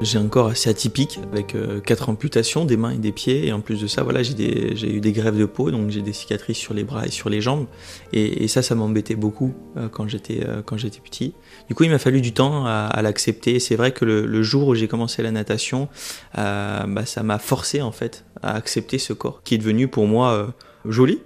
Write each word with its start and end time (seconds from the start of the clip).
J'ai 0.00 0.18
un 0.18 0.28
corps 0.28 0.46
assez 0.46 0.70
atypique 0.70 1.18
avec 1.32 1.56
euh, 1.56 1.80
quatre 1.80 2.08
amputations 2.08 2.64
des 2.64 2.76
mains 2.76 2.92
et 2.92 2.98
des 2.98 3.10
pieds 3.10 3.48
et 3.48 3.52
en 3.52 3.60
plus 3.60 3.80
de 3.80 3.88
ça 3.88 4.04
voilà 4.04 4.22
j'ai 4.22 4.94
eu 4.94 5.00
des 5.00 5.12
grèves 5.12 5.36
de 5.36 5.44
peau 5.44 5.72
donc 5.72 5.90
j'ai 5.90 6.02
des 6.02 6.12
cicatrices 6.12 6.58
sur 6.58 6.72
les 6.72 6.84
bras 6.84 7.06
et 7.06 7.10
sur 7.10 7.28
les 7.28 7.40
jambes 7.40 7.66
et, 8.12 8.46
ça 8.46 8.62
ça 8.62 8.76
m'embêtait 8.76 9.16
beaucoup 9.16 9.54
euh, 9.76 9.88
quand 9.88 10.06
j'étais 10.06 10.46
euh, 10.46 10.62
quand 10.64 10.76
j'étais 10.76 11.00
petit. 11.00 11.34
Du 11.68 11.74
coup 11.74 11.82
il 11.82 11.90
m'a 11.90 11.98
fallu 11.98 12.20
du 12.20 12.32
temps 12.32 12.64
à, 12.64 13.02
l'accepter. 13.02 13.58
C'est 13.58 13.74
vrai 13.74 13.90
que 13.90 14.04
le, 14.04 14.42
jour 14.42 14.68
où 14.68 14.74
j'ai 14.76 14.86
commencé 14.86 15.22
la 15.22 15.32
natation 15.32 15.88
bah, 16.34 17.04
ça 17.04 17.24
m'a 17.24 17.38
forcé 17.38 17.82
en 17.82 17.92
fait 17.92 18.24
à 18.42 18.54
accepter 18.54 18.98
ce 18.98 19.12
corps 19.12 19.42
qui 19.42 19.56
est 19.56 19.58
devenu 19.58 19.88
pour 19.88 20.06
moi 20.06 20.54
joli. 20.84 21.20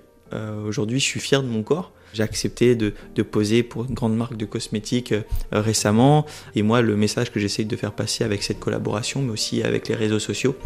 Aujourd'hui 0.67 0.99
je 0.99 1.05
suis 1.05 1.21
fier 1.21 1.43
de 1.43 1.49
mon 1.49 1.63
corps 1.63 1.93
j'ai 2.13 2.23
accepté 2.23 2.75
de, 2.75 2.93
poser 3.23 3.63
pour 3.63 3.85
une 3.85 3.95
grande 3.95 4.17
marque 4.17 4.37
de 4.37 4.45
cosmétiques 4.45 5.13
euh, 5.13 5.23
récemment. 5.53 6.27
Et 6.55 6.63
moi, 6.63 6.83
le 6.83 6.97
message 6.97 7.31
que 7.31 7.39
j'essaye 7.39 7.65
de 7.65 7.77
faire 7.77 7.93
passer 7.93 8.25
avec 8.25 8.43
cette 8.43 8.59
collaboration, 8.59 9.23
mais 9.23 9.31
aussi 9.31 9.63
avec 9.63 9.89
les 9.89 9.95
réseaux 9.95 10.19
sociaux, 10.19 10.57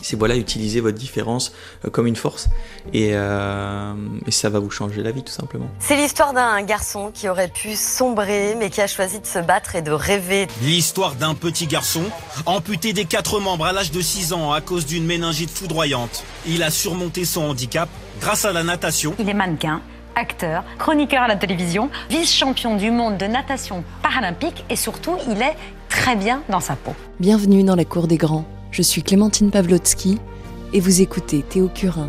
c'est 0.00 0.18
voilà, 0.18 0.36
utiliser 0.36 0.80
votre 0.80 0.98
différence 0.98 1.52
euh, 1.84 1.90
comme 1.90 2.06
une 2.06 2.16
force 2.16 2.48
euh, 2.94 3.94
et, 4.26 4.30
ça 4.30 4.48
va 4.48 4.58
vous 4.58 4.70
changer 4.70 5.02
la 5.02 5.12
vie 5.12 5.22
tout 5.22 5.32
simplement. 5.32 5.68
C'est 5.78 5.96
l'histoire 5.96 6.32
d'un 6.32 6.60
garçon 6.62 7.10
qui 7.12 7.28
aurait 7.28 7.48
pu 7.48 7.76
sombrer 7.76 8.54
mais 8.58 8.70
qui 8.70 8.80
a 8.80 8.86
choisi 8.86 9.20
de 9.20 9.26
se 9.26 9.38
battre 9.38 9.76
et 9.76 9.82
de 9.82 9.92
rêver. 9.92 10.48
L'histoire 10.62 11.14
d'un 11.14 11.34
petit 11.34 11.66
garçon 11.66 12.02
amputé 12.46 12.92
des 12.92 13.04
quatre 13.04 13.38
membres 13.38 13.66
à 13.66 13.72
l'âge 13.72 13.92
de 13.92 14.00
6 14.00 14.32
ans 14.32 14.52
à 14.52 14.60
cause 14.60 14.86
d'une 14.86 15.04
méningite 15.04 15.50
foudroyante. 15.50 16.24
Il 16.46 16.62
a 16.62 16.70
surmonté 16.70 17.24
son 17.24 17.42
handicap 17.42 17.88
grâce 18.20 18.44
à 18.44 18.52
la 18.52 18.64
natation. 18.64 19.14
Il 19.18 19.28
est 19.28 19.34
mannequin 19.34 19.82
acteur, 20.16 20.64
chroniqueur 20.78 21.22
à 21.22 21.28
la 21.28 21.36
télévision, 21.36 21.90
vice-champion 22.10 22.76
du 22.76 22.90
monde 22.90 23.18
de 23.18 23.26
natation 23.26 23.84
paralympique 24.02 24.64
et 24.70 24.76
surtout, 24.76 25.16
il 25.28 25.40
est 25.42 25.56
très 25.88 26.16
bien 26.16 26.42
dans 26.48 26.60
sa 26.60 26.76
peau. 26.76 26.94
Bienvenue 27.20 27.62
dans 27.62 27.76
la 27.76 27.84
cour 27.84 28.06
des 28.06 28.16
grands. 28.16 28.44
Je 28.70 28.82
suis 28.82 29.02
Clémentine 29.02 29.50
Pavlotsky 29.50 30.18
et 30.72 30.80
vous 30.80 31.02
écoutez 31.02 31.42
Théo 31.42 31.68
Curin. 31.68 32.08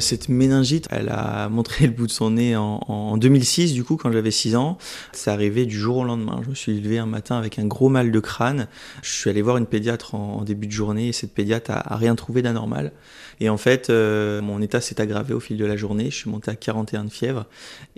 Cette 0.00 0.28
méningite, 0.28 0.86
elle 0.90 1.10
a 1.10 1.48
montré 1.48 1.86
le 1.86 1.92
bout 1.92 2.06
de 2.06 2.12
son 2.12 2.32
nez 2.32 2.56
en, 2.56 3.16
2006, 3.16 3.74
du 3.74 3.84
coup, 3.84 3.96
quand 3.96 4.10
j'avais 4.10 4.30
6 4.30 4.56
ans. 4.56 4.78
C'est 5.12 5.30
arrivé 5.30 5.66
du 5.66 5.78
jour 5.78 5.98
au 5.98 6.04
lendemain. 6.04 6.40
Je 6.42 6.50
me 6.50 6.54
suis 6.54 6.80
levé 6.80 6.98
un 6.98 7.06
matin 7.06 7.36
avec 7.36 7.58
un 7.58 7.66
gros 7.66 7.88
mal 7.88 8.10
de 8.10 8.20
crâne. 8.20 8.66
Je 9.02 9.10
suis 9.10 9.28
allé 9.30 9.42
voir 9.42 9.58
une 9.58 9.66
pédiatre 9.66 10.14
en, 10.14 10.42
début 10.42 10.66
de 10.66 10.72
journée 10.72 11.08
et 11.08 11.12
cette 11.12 11.34
pédiatre 11.34 11.70
a, 11.70 11.96
rien 11.96 12.14
trouvé 12.14 12.42
d'anormal. 12.42 12.92
Et 13.40 13.48
en 13.48 13.56
fait, 13.56 13.90
euh, 13.90 14.40
mon 14.42 14.60
état 14.60 14.80
s'est 14.80 15.00
aggravé 15.00 15.34
au 15.34 15.40
fil 15.40 15.56
de 15.56 15.64
la 15.64 15.76
journée. 15.76 16.10
Je 16.10 16.16
suis 16.16 16.30
monté 16.30 16.50
à 16.50 16.54
41 16.54 17.04
de 17.04 17.10
fièvre 17.10 17.46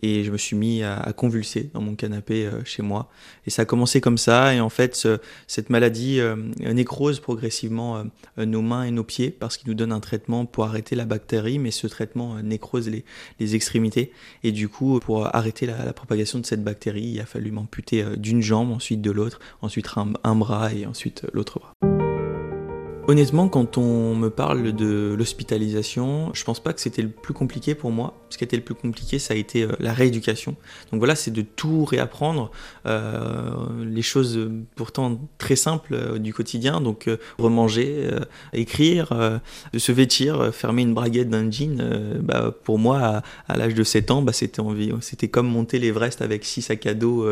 et 0.02 0.24
je 0.24 0.30
me 0.30 0.38
suis 0.38 0.56
mis 0.56 0.82
à, 0.82 1.12
convulser 1.16 1.70
dans 1.74 1.80
mon 1.80 1.94
canapé 1.94 2.46
euh, 2.46 2.64
chez 2.64 2.82
moi. 2.82 3.08
Et 3.46 3.50
ça 3.50 3.62
a 3.62 3.64
commencé 3.64 4.00
comme 4.00 4.18
ça. 4.18 4.54
Et 4.54 4.60
en 4.60 4.68
fait, 4.68 5.08
cette 5.46 5.70
maladie 5.70 6.20
euh, 6.20 6.36
nécrose 6.60 7.20
progressivement 7.20 8.04
nos 8.36 8.62
mains 8.62 8.84
et 8.84 8.90
nos 8.90 9.04
pieds 9.04 9.30
parce 9.30 9.56
qu'il 9.56 9.68
nous 9.68 9.74
donne 9.74 9.92
un 9.92 10.00
traitement 10.00 10.46
pour 10.46 10.64
arrêter 10.64 10.96
la 10.96 11.04
bactérie, 11.04 11.58
mais 11.58 11.70
ce 11.70 11.86
traitement 11.92 12.36
euh, 12.36 12.42
nécrose 12.42 12.90
les, 12.90 13.54
extrémités. 13.54 14.12
Et 14.42 14.52
du 14.52 14.68
coup, 14.68 14.98
pour 15.00 15.34
arrêter 15.34 15.66
la, 15.66 15.92
propagation 15.92 16.38
de 16.38 16.46
cette 16.46 16.64
bactérie, 16.64 17.02
il 17.02 17.20
a 17.20 17.26
fallu 17.26 17.50
m'amputer 17.50 18.02
euh, 18.02 18.16
d'une 18.16 18.42
jambe, 18.42 18.70
ensuite 18.70 19.00
de 19.00 19.10
l'autre, 19.10 19.40
ensuite 19.60 19.88
un 20.24 20.34
bras 20.34 20.72
et 20.72 20.86
ensuite 20.86 21.26
l'autre 21.32 21.60
bras. 21.60 21.91
Honnêtement, 23.08 23.48
quand 23.48 23.78
on 23.78 24.14
me 24.14 24.30
parle 24.30 24.72
de 24.72 25.12
l'hospitalisation, 25.18 26.30
je 26.34 26.44
pense 26.44 26.60
pas 26.60 26.72
que 26.72 26.80
c'était 26.80 27.02
le 27.02 27.08
plus 27.08 27.34
compliqué 27.34 27.74
pour 27.74 27.90
moi. 27.90 28.14
Ce 28.30 28.38
qui 28.38 28.44
été 28.44 28.56
le 28.56 28.62
plus 28.62 28.76
compliqué, 28.76 29.18
ça 29.18 29.34
a 29.34 29.36
été 29.36 29.64
euh, 29.64 29.72
la 29.80 29.92
rééducation. 29.92 30.54
Donc 30.92 31.00
voilà, 31.00 31.16
c'est 31.16 31.32
de 31.32 31.42
tout 31.42 31.84
réapprendre, 31.84 32.52
euh, 32.86 33.50
les 33.84 34.02
choses 34.02 34.48
pourtant 34.76 35.20
très 35.36 35.56
simples 35.56 35.94
euh, 35.94 36.18
du 36.18 36.32
quotidien. 36.32 36.80
Donc 36.80 37.10
remanger, 37.38 38.08
écrire, 38.52 39.40
se 39.76 39.92
vêtir, 39.92 40.54
fermer 40.54 40.82
une 40.82 40.94
braguette 40.94 41.28
d'un 41.28 41.50
jean. 41.50 41.82
bah, 42.20 42.54
pour 42.62 42.78
moi, 42.78 43.22
à, 43.48 43.56
l'âge 43.56 43.74
de 43.74 43.82
7 43.82 44.10
ans, 44.12 44.22
bah, 44.22 44.32
c'était 44.32 44.62
c'était 45.00 45.28
comme 45.28 45.48
monter 45.48 45.78
l'Everest 45.80 46.22
avec 46.22 46.44
6 46.44 46.62
sacs 46.62 46.86
à 46.86 46.94
dos 46.94 47.26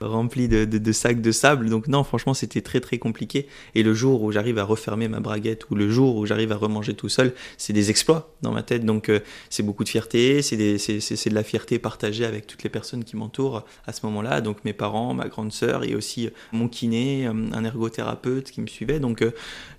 remplis 0.00 0.48
de, 0.48 0.64
de, 0.64 0.92
sacs 0.92 1.22
de 1.22 1.32
sable. 1.32 1.70
Donc 1.70 1.88
non, 1.88 2.04
franchement, 2.04 2.34
c'était 2.34 2.60
très 2.60 2.80
très 2.80 2.98
compliqué. 2.98 3.48
Et 3.74 3.82
le 3.82 3.94
jour 3.94 4.22
où 4.22 4.30
j'arrive 4.30 4.58
à 4.58 4.64
refermer 4.64 5.08
ma 5.14 5.20
braguette 5.20 5.70
ou 5.70 5.74
le 5.74 5.88
jour 5.88 6.16
où 6.16 6.26
j'arrive 6.26 6.52
à 6.52 6.56
remanger 6.56 6.94
tout 6.94 7.08
seul, 7.08 7.32
c'est 7.56 7.72
des 7.72 7.90
exploits 7.90 8.34
dans 8.42 8.52
ma 8.52 8.62
tête. 8.62 8.84
Donc 8.84 9.08
euh, 9.08 9.20
c'est 9.48 9.62
beaucoup 9.62 9.84
de 9.84 9.88
fierté, 9.88 10.42
c'est 10.42 10.56
de 10.56 11.34
la 11.34 11.44
fierté 11.44 11.78
partagée 11.78 12.24
avec 12.24 12.46
toutes 12.46 12.62
les 12.62 12.70
personnes 12.70 13.04
qui 13.04 13.16
m'entourent 13.16 13.64
à 13.86 13.92
ce 13.92 14.04
moment-là. 14.06 14.40
Donc 14.40 14.64
mes 14.64 14.72
parents, 14.72 15.14
ma 15.14 15.28
grande 15.28 15.52
sœur 15.52 15.84
et 15.84 15.94
aussi 15.94 16.26
euh, 16.26 16.30
mon 16.52 16.68
kiné, 16.68 17.26
euh, 17.26 17.32
un 17.52 17.64
ergothérapeute 17.64 18.50
qui 18.50 18.60
me 18.60 18.66
suivait. 18.66 18.98
Donc 18.98 19.24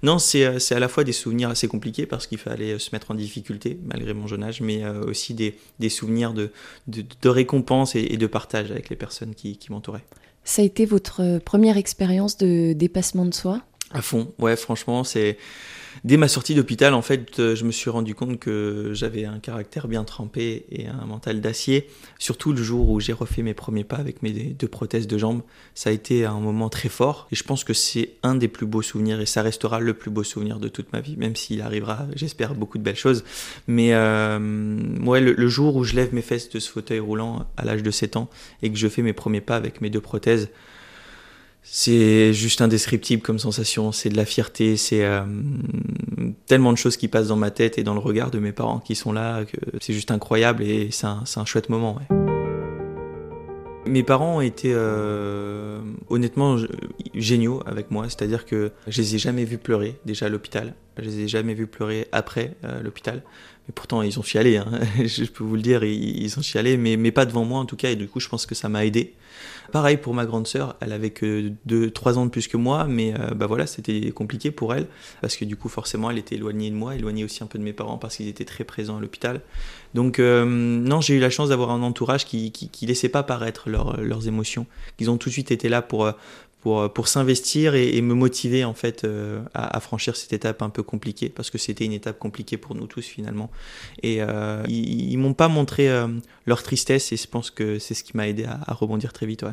non, 0.03 0.19
c'est 0.19 0.45
à 0.45 0.79
la 0.79 0.88
fois 0.88 1.03
des 1.03 1.12
souvenirs 1.12 1.50
assez 1.50 1.68
compliqués 1.68 2.06
parce 2.06 2.28
qu'il 2.28 2.38
fallait 2.38 2.79
se 2.79 2.90
mettre 2.94 3.12
en 3.12 3.16
difficulté 3.16 3.78
malgré 3.85 4.13
mon 4.13 4.28
jeune 4.28 4.44
âge, 4.44 4.62
mais 4.62 4.88
aussi 4.88 5.34
des, 5.34 5.90
souvenirs 5.90 6.34
de, 6.34 6.51
récompense 7.24 7.95
et, 7.95 8.18
de 8.18 8.28
partage 8.28 8.72
avec 8.72 8.90
les 8.90 8.95
personnes 8.95 9.35
qui 9.35 9.59
m'entouraient. 9.69 10.06
Ça 10.45 10.62
a 10.62 10.66
été 10.66 10.85
votre 10.85 11.40
première 11.40 11.75
expérience 11.75 12.38
de 12.38 12.74
dépassement 12.74 13.25
de 13.25 13.34
soi? 13.34 13.62
À 13.91 14.01
fond, 14.01 14.34
ouais, 14.40 14.56
franchement, 14.56 15.03
c'est 15.03 15.38
dès 16.03 16.18
ma 16.18 16.28
sortie 16.28 16.56
d'hôpital, 16.56 16.94
en 16.94 17.01
fait, 17.01 17.40
euh, 17.40 17.56
je 17.56 17.63
me 17.63 17.72
suis 17.72 17.90
rendu 17.90 18.16
compte 18.16 18.40
que 18.40 18.91
j'avais 18.94 19.25
un 19.25 19.40
caractère 19.40 19.88
bien 19.88 20.03
trempé 20.03 20.66
et 20.72 20.88
un 20.88 21.06
mental 21.06 21.41
d'acier. 21.41 21.88
Surtout 22.19 22.51
le 22.51 22.62
jour 22.62 22.90
où 22.90 23.00
j'ai 23.00 23.13
refait 23.13 23.41
mes 23.41 23.53
premiers 23.53 23.84
pas 23.84 23.97
avec 23.97 24.24
mes 24.24 24.31
deux 24.31 24.68
prothèses 24.68 25.07
de 25.07 25.18
jambes, 25.18 25.41
ça 25.74 25.90
a 25.90 25.94
été 25.94 26.25
un 26.25 26.40
moment 26.40 26.69
très 26.69 26.90
fort. 26.90 27.28
Et 27.31 27.35
je 27.35 27.44
pense 27.44 27.63
que 27.63 27.74
c'est 27.74 28.12
un 28.24 28.35
des 28.35 28.47
plus 28.47 28.66
beaux 28.66 28.81
souvenirs 28.81 29.22
et 29.22 29.25
ça 29.25 29.41
restera 29.41 29.79
le 29.79 29.94
plus 29.94 30.12
beau 30.12 30.24
souvenir 30.24 30.59
de 30.59 30.68
toute 30.68 30.91
ma 30.91 31.00
vie, 31.00 31.16
même 31.18 31.35
s'il 31.35 31.62
arrivera, 31.62 32.07
j'espère, 32.16 32.56
beaucoup 32.56 32.78
de 32.78 32.84
belles 32.84 32.95
choses. 32.95 33.24
Mais 33.68 33.94
euh, 33.94 34.79
ouais, 35.06 35.22
le, 35.22 35.34
le, 35.34 35.47
jour 35.47 35.75
où 35.75 35.84
je 35.84 35.95
lève 35.95 36.13
mes 36.13 36.22
fesses 36.22 36.50
de 36.50 36.59
ce 36.59 36.69
fauteuil 36.69 37.00
roulant 37.00 37.47
à 37.57 37.66
l'âge 37.66 37.84
de 37.84 37.91
7 37.91 38.18
ans 38.18 38.29
et 38.62 38.72
que 38.72 38.78
je 38.78 38.88
fais 38.88 39.01
mes 39.01 39.13
premiers 39.13 39.41
pas 39.41 39.56
avec 39.56 39.81
mes 39.81 39.90
deux 39.90 40.01
prothèses, 40.01 40.50
c'est 41.67 42.31
juste 42.31 42.61
indescriptible 42.61 43.23
comme 43.23 43.39
sensation, 43.39 43.91
c'est 43.91 44.09
de 44.09 44.15
la 44.15 44.25
fierté, 44.25 44.77
c'est 44.77 45.03
euh, 45.03 45.23
tellement 46.45 46.71
de 46.71 46.77
choses 46.77 46.95
qui 46.95 47.07
passent 47.07 47.29
dans 47.29 47.35
ma 47.35 47.49
tête 47.49 47.79
et 47.79 47.83
dans 47.83 47.95
le 47.95 47.99
regard 47.99 48.29
de 48.29 48.37
mes 48.37 48.51
parents 48.51 48.79
qui 48.79 48.93
sont 48.93 49.11
là, 49.11 49.45
que 49.45 49.57
c'est 49.81 49.91
juste 49.91 50.11
incroyable 50.11 50.61
et 50.61 50.89
c'est 50.91 51.07
un, 51.07 51.45
chouette 51.45 51.69
moment. 51.69 51.97
Mes 53.87 54.03
parents 54.03 54.37
ont 54.37 54.41
été 54.41 54.71
euh, 54.73 55.81
honnêtement 56.07 56.55
géniaux 57.15 57.63
avec 57.65 57.89
moi, 57.89 58.05
c'est-à-dire 58.09 58.45
que 58.45 58.71
je 58.87 59.01
les 59.01 59.15
ai 59.15 59.17
jamais 59.17 59.43
vus 59.43 59.57
pleurer 59.57 59.95
déjà 60.05 60.27
à 60.27 60.29
l'hôpital, 60.29 60.75
je 60.99 61.03
les 61.03 61.21
ai 61.21 61.27
jamais 61.27 61.55
vus 61.55 61.67
pleurer 61.67 62.07
après 62.11 62.53
euh, 62.63 62.83
l'hôpital. 62.83 63.23
Mais 63.67 63.73
pourtant, 63.73 64.03
ils 64.03 64.19
ont 64.19 64.23
chialé, 64.23 64.57
hein. 64.57 64.81
je 65.03 65.25
peux 65.25 65.43
vous 65.43 65.55
le 65.55 65.63
dire, 65.63 65.83
ils, 65.83 66.37
ont 66.37 66.43
chialé, 66.43 66.77
mais 66.77 67.11
pas 67.11 67.25
devant 67.25 67.43
moi 67.43 67.59
en 67.59 67.65
tout 67.65 67.75
cas, 67.75 67.89
et 67.89 67.95
du 67.95 68.07
coup, 68.07 68.19
je 68.19 68.29
pense 68.29 68.45
que 68.45 68.53
ça 68.53 68.69
m'a 68.69 68.85
aidé. 68.85 69.15
Pareil 69.71 69.97
pour 69.97 70.13
ma 70.13 70.25
grande 70.25 70.47
sœur, 70.47 70.75
elle 70.79 70.91
avait 70.91 71.09
que 71.09 71.51
2-3 71.67 72.15
ans 72.15 72.25
de 72.25 72.31
plus 72.31 72.47
que 72.47 72.57
moi, 72.57 72.85
mais 72.85 73.13
euh, 73.19 73.33
bah 73.33 73.47
voilà, 73.47 73.67
c'était 73.67 74.11
compliqué 74.11 74.51
pour 74.51 74.73
elle, 74.73 74.87
parce 75.21 75.35
que 75.35 75.45
du 75.45 75.55
coup, 75.55 75.69
forcément, 75.69 76.09
elle 76.09 76.17
était 76.17 76.35
éloignée 76.35 76.69
de 76.69 76.75
moi, 76.75 76.95
éloignée 76.95 77.23
aussi 77.23 77.43
un 77.43 77.47
peu 77.47 77.57
de 77.57 77.63
mes 77.63 77.73
parents, 77.73 77.97
parce 77.97 78.17
qu'ils 78.17 78.27
étaient 78.27 78.45
très 78.45 78.63
présents 78.63 78.97
à 78.97 79.01
l'hôpital. 79.01 79.41
Donc, 79.93 80.19
euh, 80.19 80.45
non, 80.45 81.01
j'ai 81.01 81.15
eu 81.15 81.19
la 81.19 81.29
chance 81.29 81.49
d'avoir 81.49 81.71
un 81.71 81.81
entourage 81.81 82.25
qui, 82.25 82.51
qui, 82.51 82.85
laissait 82.85 83.09
pas 83.09 83.23
paraître 83.23 83.69
leurs 83.69 84.27
émotions. 84.27 84.65
Ils 84.99 85.09
ont 85.09 85.17
tout 85.17 85.29
de 85.29 85.33
suite 85.33 85.51
été 85.51 85.69
là 85.69 85.81
pour, 85.81 86.11
pour, 86.65 86.91
pour 86.91 87.07
s'investir 87.07 87.75
et, 87.75 88.01
me 88.01 88.15
motiver 88.15 88.65
en 88.65 88.73
fait 88.73 89.03
euh, 89.03 89.43
à, 89.53 89.79
franchir 89.79 90.15
cette 90.15 90.33
étape 90.33 90.63
un 90.63 90.71
peu 90.71 90.81
compliquée 90.81 91.29
parce 91.29 91.51
que 91.51 91.59
c'était 91.59 91.85
une 91.85 91.93
étape 91.93 92.17
compliquée 92.17 92.57
pour 92.57 92.73
nous 92.73 92.87
tous 92.87 93.05
finalement 93.05 93.51
et 94.01 94.17
euh, 94.19 94.63
ils, 94.67 95.15
m'ont 95.19 95.35
pas 95.35 95.47
montré 95.47 95.87
euh, 95.87 96.07
leur 96.47 96.63
tristesse 96.63 97.11
et 97.11 97.17
je 97.17 97.27
pense 97.27 97.51
que 97.51 97.77
c'est 97.77 97.93
ce 97.93 98.03
qui 98.03 98.17
m'a 98.17 98.27
aidé 98.27 98.45
à, 98.45 98.73
rebondir 98.73 99.13
très 99.13 99.27
vite. 99.27 99.45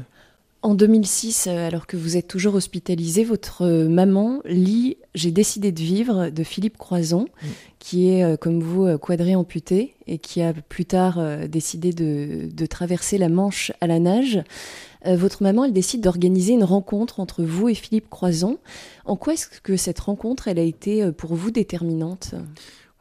En 0.63 0.75
2006, 0.75 1.49
alors 1.49 1.87
que 1.87 1.97
vous 1.97 2.17
êtes 2.17 2.29
toujours 2.29 2.55
hospitalisé, 2.55 3.25
votre 3.25 3.67
maman 3.67 4.41
lit 4.45 4.97
J'ai 5.15 5.33
décidé 5.33 5.73
de 5.73 5.81
vivre 5.81 6.31
de 6.31 6.45
Philippe 6.45 6.79
Croison, 6.79 7.23
mm. 7.23 7.47
qui 7.81 8.11
est, 8.11 8.41
comme 8.41 8.63
vous, 8.63 8.97
quadré 8.99 9.35
amputé 9.35 9.95
et 10.07 10.19
qui 10.19 10.41
a 10.41 10.53
plus 10.53 10.85
tard 10.85 11.21
décidé 11.49 11.93
de, 11.93 12.49
de, 12.53 12.67
traverser 12.67 13.19
la 13.19 13.29
Manche 13.29 13.73
à 13.81 13.89
la 13.89 13.99
nage. 13.99 14.43
Euh, 15.07 15.17
votre 15.17 15.43
maman, 15.43 15.65
elle 15.65 15.73
décide 15.73 16.03
d'organiser 16.03 16.53
une 16.55 16.65
rencontre 16.65 17.21
entre 17.21 17.43
vous 17.43 17.69
et 17.69 17.75
Philippe 17.75 18.09
Croison. 18.09 18.59
En 19.05 19.17
quoi 19.17 19.35
est-ce 19.35 19.49
que 19.63 19.77
cette 19.77 20.01
rencontre, 20.01 20.49
elle 20.49 20.59
a 20.59 20.63
été 20.63 21.03
euh, 21.03 21.13
pour 21.13 21.35
vous 21.35 21.51
déterminante? 21.51 22.35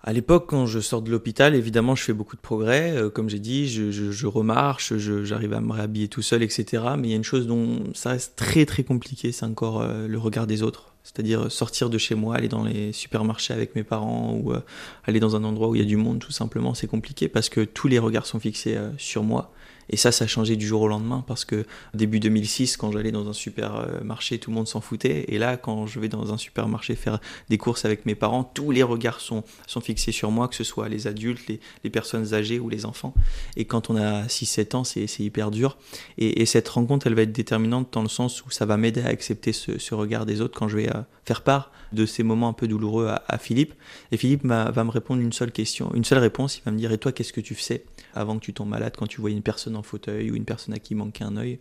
À 0.03 0.13
l'époque, 0.13 0.47
quand 0.47 0.65
je 0.65 0.79
sors 0.79 1.01
de 1.01 1.11
l'hôpital, 1.11 1.53
évidemment, 1.55 1.95
je 1.95 2.03
fais 2.03 2.13
beaucoup 2.13 2.35
de 2.35 2.41
progrès. 2.41 2.91
Euh, 2.95 3.09
comme 3.09 3.29
j'ai 3.29 3.39
dit, 3.39 3.67
je, 3.69 3.91
je, 3.91 4.27
remarche, 4.27 4.93
j'arrive 4.97 5.53
à 5.53 5.61
me 5.61 5.71
réhabiller 5.71 6.07
tout 6.07 6.21
seul, 6.21 6.43
etc. 6.43 6.83
Mais 6.97 7.09
il 7.09 7.11
y 7.11 7.13
a 7.13 7.17
une 7.17 7.23
chose 7.23 7.47
dont 7.47 7.83
ça 7.93 8.11
reste 8.11 8.35
très 8.35 8.65
très 8.65 8.83
compliqué, 8.83 9.31
c'est 9.31 9.45
encore 9.45 9.85
le 9.85 10.17
regard 10.17 10.47
des 10.47 10.63
autres. 10.63 10.93
C'est-à-dire 11.03 11.51
sortir 11.51 11.89
de 11.89 11.97
chez 11.97 12.15
moi, 12.15 12.35
aller 12.35 12.47
dans 12.47 12.63
les 12.63 12.93
supermarchés 12.93 13.53
avec 13.53 13.75
mes 13.75 13.83
parents 13.83 14.33
ou 14.35 14.53
aller 15.05 15.19
dans 15.19 15.35
un 15.35 15.43
endroit 15.43 15.69
où 15.69 15.75
il 15.75 15.81
y 15.81 15.83
a 15.83 15.87
du 15.87 15.97
monde, 15.97 16.19
tout 16.19 16.31
simplement, 16.31 16.73
c'est 16.73 16.87
compliqué 16.87 17.27
parce 17.27 17.49
que 17.49 17.61
tous 17.61 17.87
les 17.87 17.97
regards 17.97 18.27
sont 18.27 18.39
fixés 18.39 18.77
sur 18.97 19.23
moi 19.23 19.51
Et 19.89 19.97
ça, 19.97 20.11
ça 20.11 20.25
a 20.25 20.27
changé 20.27 20.55
du 20.55 20.67
jour 20.67 20.81
au 20.81 20.87
lendemain 20.87 21.23
parce 21.27 21.45
que 21.45 21.65
début 21.93 22.19
2006, 22.19 22.77
quand 22.77 22.91
j'allais 22.91 23.11
dans 23.11 23.27
un 23.27 23.33
supermarché, 23.33 24.39
tout 24.39 24.49
le 24.49 24.55
monde 24.55 24.67
s'en 24.67 24.81
foutait. 24.81 25.25
Et 25.27 25.37
là, 25.37 25.57
quand 25.57 25.87
je 25.87 25.99
vais 25.99 26.09
dans 26.09 26.33
un 26.33 26.37
supermarché 26.37 26.95
faire 26.95 27.19
des 27.49 27.57
courses 27.57 27.85
avec 27.85 28.05
mes 28.05 28.15
parents, 28.15 28.43
tous 28.43 28.71
les 28.71 28.83
regards 28.83 29.19
sont, 29.19 29.43
sont 29.67 29.81
fixés 29.81 30.11
sur 30.11 30.31
moi, 30.31 30.47
que 30.47 30.55
ce 30.55 30.63
soit 30.63 30.89
les 30.89 31.07
adultes, 31.07 31.47
les, 31.47 31.89
personnes 31.89 32.33
âgées 32.33 32.59
ou 32.59 32.69
les 32.69 32.85
enfants. 32.85 33.13
Et 33.57 33.65
quand 33.65 33.89
on 33.89 33.97
a 33.97 34.23
6-7 34.27 34.75
ans, 34.75 34.83
c'est 34.83 35.19
hyper 35.19 35.51
dur. 35.51 35.77
Et, 36.17 36.41
et, 36.41 36.45
cette 36.45 36.69
rencontre, 36.69 37.07
elle 37.07 37.15
va 37.15 37.23
être 37.23 37.33
déterminante 37.33 37.89
dans 37.91 38.01
le 38.01 38.07
sens 38.07 38.45
où 38.45 38.49
ça 38.49 38.65
va 38.65 38.77
m'aider 38.77 39.01
à 39.01 39.07
accepter 39.07 39.51
ce, 39.51 39.77
ce, 39.77 39.93
regard 39.93 40.25
des 40.25 40.39
autres 40.39 40.57
quand 40.57 40.69
je 40.69 40.77
vais 40.77 40.89
euh, 40.89 41.01
faire 41.25 41.41
part 41.41 41.71
de 41.91 42.05
ces 42.05 42.23
moments 42.23 42.49
un 42.49 42.53
peu 42.53 42.67
douloureux 42.67 43.09
à, 43.27 43.37
Philippe. 43.37 43.73
Et 44.11 44.17
Philippe 44.17 44.45
va 44.45 44.83
me 44.83 44.89
répondre 44.89 45.21
une 45.21 45.33
seule 45.33 45.51
question, 45.51 45.91
une 45.93 46.03
seule 46.03 46.19
réponse. 46.19 46.57
Il 46.57 46.63
va 46.63 46.71
me 46.71 46.77
dire 46.77 46.91
Et 46.91 46.97
toi, 46.97 47.11
qu'est-ce 47.11 47.33
que 47.33 47.41
tu 47.41 47.55
faisais 47.55 47.83
avant 48.13 48.37
que 48.37 48.43
tu 48.43 48.53
tombes 48.53 48.69
malade 48.69 48.93
quand 48.97 49.07
tu 49.07 49.21
voyais 49.21 49.35
une 49.35 49.43
personne 49.43 49.75
en 49.75 49.83
fauteuil 49.83 50.31
ou 50.31 50.35
une 50.35 50.45
personne 50.45 50.73
à 50.73 50.79
qui 50.79 50.95
manquait 50.95 51.23
un 51.23 51.37
œil? 51.37 51.59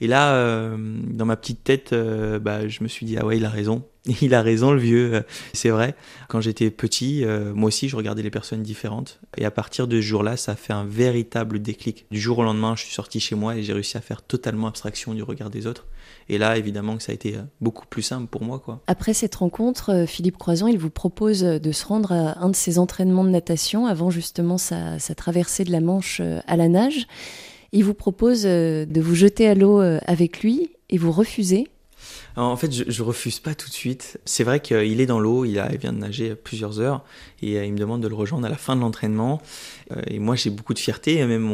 Et 0.00 0.06
là, 0.06 0.34
euh, 0.34 0.76
dans 0.78 1.24
ma 1.24 1.36
petite 1.36 1.64
tête, 1.64 1.92
euh, 1.92 2.38
bah, 2.38 2.68
je 2.68 2.82
me 2.82 2.88
suis 2.88 3.06
dit, 3.06 3.16
ah 3.16 3.24
ouais, 3.24 3.38
il 3.38 3.44
a 3.44 3.50
raison. 3.50 3.84
Il 4.22 4.34
a 4.34 4.42
raison, 4.42 4.72
le 4.72 4.78
vieux. 4.78 5.24
C'est 5.52 5.70
vrai. 5.70 5.94
Quand 6.28 6.40
j'étais 6.40 6.70
petit, 6.70 7.24
euh, 7.24 7.52
moi 7.54 7.68
aussi, 7.68 7.88
je 7.88 7.96
regardais 7.96 8.22
les 8.22 8.30
personnes 8.30 8.62
différentes. 8.62 9.20
Et 9.36 9.44
à 9.44 9.50
partir 9.50 9.88
de 9.88 9.96
ce 9.96 10.02
jour-là, 10.02 10.36
ça 10.36 10.52
a 10.52 10.56
fait 10.56 10.72
un 10.72 10.84
véritable 10.84 11.60
déclic. 11.60 12.06
Du 12.10 12.20
jour 12.20 12.38
au 12.38 12.44
lendemain, 12.44 12.76
je 12.76 12.84
suis 12.84 12.94
sorti 12.94 13.18
chez 13.20 13.34
moi 13.34 13.56
et 13.56 13.62
j'ai 13.62 13.72
réussi 13.72 13.96
à 13.96 14.00
faire 14.00 14.22
totalement 14.22 14.68
abstraction 14.68 15.14
du 15.14 15.22
regard 15.22 15.50
des 15.50 15.66
autres. 15.66 15.86
Et 16.28 16.38
là, 16.38 16.56
évidemment, 16.56 16.96
que 16.96 17.02
ça 17.02 17.12
a 17.12 17.14
été 17.14 17.36
beaucoup 17.60 17.86
plus 17.86 18.02
simple 18.02 18.26
pour 18.28 18.42
moi. 18.42 18.60
Quoi. 18.60 18.80
Après 18.86 19.14
cette 19.14 19.34
rencontre, 19.34 20.04
Philippe 20.06 20.38
Croison, 20.38 20.68
il 20.68 20.78
vous 20.78 20.90
propose 20.90 21.40
de 21.40 21.72
se 21.72 21.84
rendre 21.84 22.12
à 22.12 22.40
un 22.40 22.48
de 22.48 22.56
ses 22.56 22.78
entraînements 22.78 23.24
de 23.24 23.30
natation 23.30 23.86
avant 23.86 24.10
justement 24.10 24.58
sa, 24.58 24.98
sa 24.98 25.14
traversée 25.14 25.64
de 25.64 25.72
la 25.72 25.80
Manche 25.80 26.20
à 26.46 26.56
la 26.56 26.68
nage. 26.68 27.06
Il 27.72 27.84
vous 27.84 27.94
propose 27.94 28.42
de 28.42 29.00
vous 29.00 29.14
jeter 29.14 29.48
à 29.48 29.54
l'eau 29.54 29.80
avec 29.80 30.42
lui 30.42 30.70
et 30.90 30.98
vous 30.98 31.12
refusez. 31.12 31.68
En 32.36 32.56
fait, 32.56 32.70
je, 32.70 32.84
je 32.86 33.02
refuse 33.02 33.40
pas 33.40 33.54
tout 33.54 33.68
de 33.68 33.74
suite. 33.74 34.18
C'est 34.26 34.44
vrai 34.44 34.60
qu'il 34.60 35.00
est 35.00 35.06
dans 35.06 35.20
l'eau, 35.20 35.46
il, 35.46 35.52
vient 35.80 35.92
de 35.92 35.98
nager 35.98 36.34
plusieurs 36.34 36.80
heures 36.80 37.02
et 37.40 37.58
euh, 37.58 37.64
il 37.64 37.72
me 37.72 37.78
demande 37.78 38.02
de 38.02 38.08
le 38.08 38.14
rejoindre 38.14 38.46
à 38.46 38.50
la 38.50 38.56
fin 38.56 38.76
de 38.76 38.80
l'entraînement. 38.82 39.40
Euh, 39.92 40.02
et 40.06 40.18
moi, 40.18 40.36
j'ai 40.36 40.50
beaucoup 40.50 40.74
de 40.74 40.78
fierté, 40.78 41.24
même, 41.24 41.46